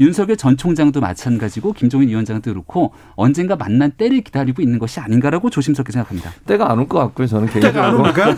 [0.00, 5.92] 윤석열 전 총장도 마찬가지고 김종인 위원장도 그렇고 언젠가 만난 때를 기다리고 있는 것이 아닌가라고 조심스럽게
[5.92, 6.32] 생각합니다.
[6.46, 7.26] 때가 안 올 것 같고요.
[7.26, 7.98] 저는 때가 안 개인적으로.
[7.98, 8.36] 옵니까?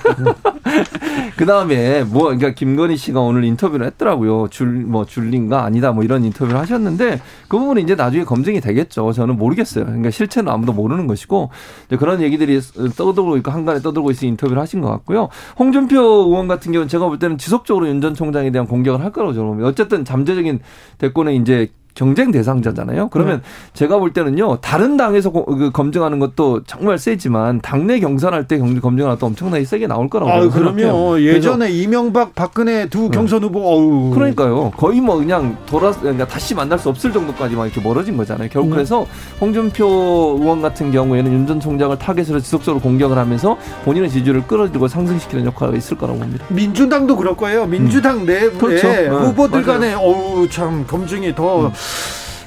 [1.36, 4.48] 그 다음에 뭐 그러니까 김건희 씨가 오늘 인터뷰를 했더라고요.
[4.48, 9.12] 줄뭐 줄린가 아니다 뭐 이런 인터뷰를 하셨는데 그 부분은 이제 나중에 검증이 되겠죠.
[9.12, 9.84] 저는 모르겠어요.
[9.84, 11.50] 그러니까 실체는 아무도 모르는 것이고
[11.86, 12.60] 이제 그런 얘기들이
[12.96, 15.28] 떠들고 있고 한간에 떠들고 있어 인터뷰를 하신 것 같고요.
[15.58, 19.34] 홍준표 의원 같은 경우는 제가 볼 때는 지속적으로 윤 전 총장에 대한 공격을 할 거라고
[19.34, 19.68] 저는 봅니다.
[19.68, 20.60] 어쨌든 잠재적인
[20.96, 23.08] 대권에 이제 이제 경쟁 대상자잖아요.
[23.08, 23.42] 그러면 네.
[23.74, 29.26] 제가 볼 때는요 다른 당에서 그 검증하는 것도 정말 세지만 당내 경선할 때 검증하는 것도
[29.26, 33.08] 엄청나게 세게 나올 거라고 아, 그러면 예전에 이명박 박근혜 두 네.
[33.10, 34.10] 경선 후보 어우.
[34.10, 38.48] 그러니까요 거의 뭐 그냥 돌아 그러니까 다시 만날 수 없을 정도까지 막 이렇게 멀어진 거잖아요.
[38.50, 38.70] 결국 음.
[38.72, 39.06] 그래서
[39.40, 45.46] 홍준표 의원 같은 경우에는 윤 전 총장을 타겟으로 지속적으로 공격을 하면서 본인의 지지율을 끌어들고 상승시키는
[45.46, 46.44] 역할이 있을 거라고 봅니다.
[46.48, 47.66] 민주당도 그럴 거예요.
[47.66, 48.26] 민주당 음.
[48.26, 48.86] 내부에 그렇죠.
[48.86, 51.70] 네, 후보들 간에 어우 참 검증이 더 음.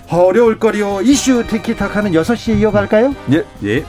[0.10, 1.02] 어려울 거리요.
[1.02, 3.16] 이슈 티키타카는 6시에 이어갈까요?
[3.32, 3.44] 예.
[3.64, 3.84] 예.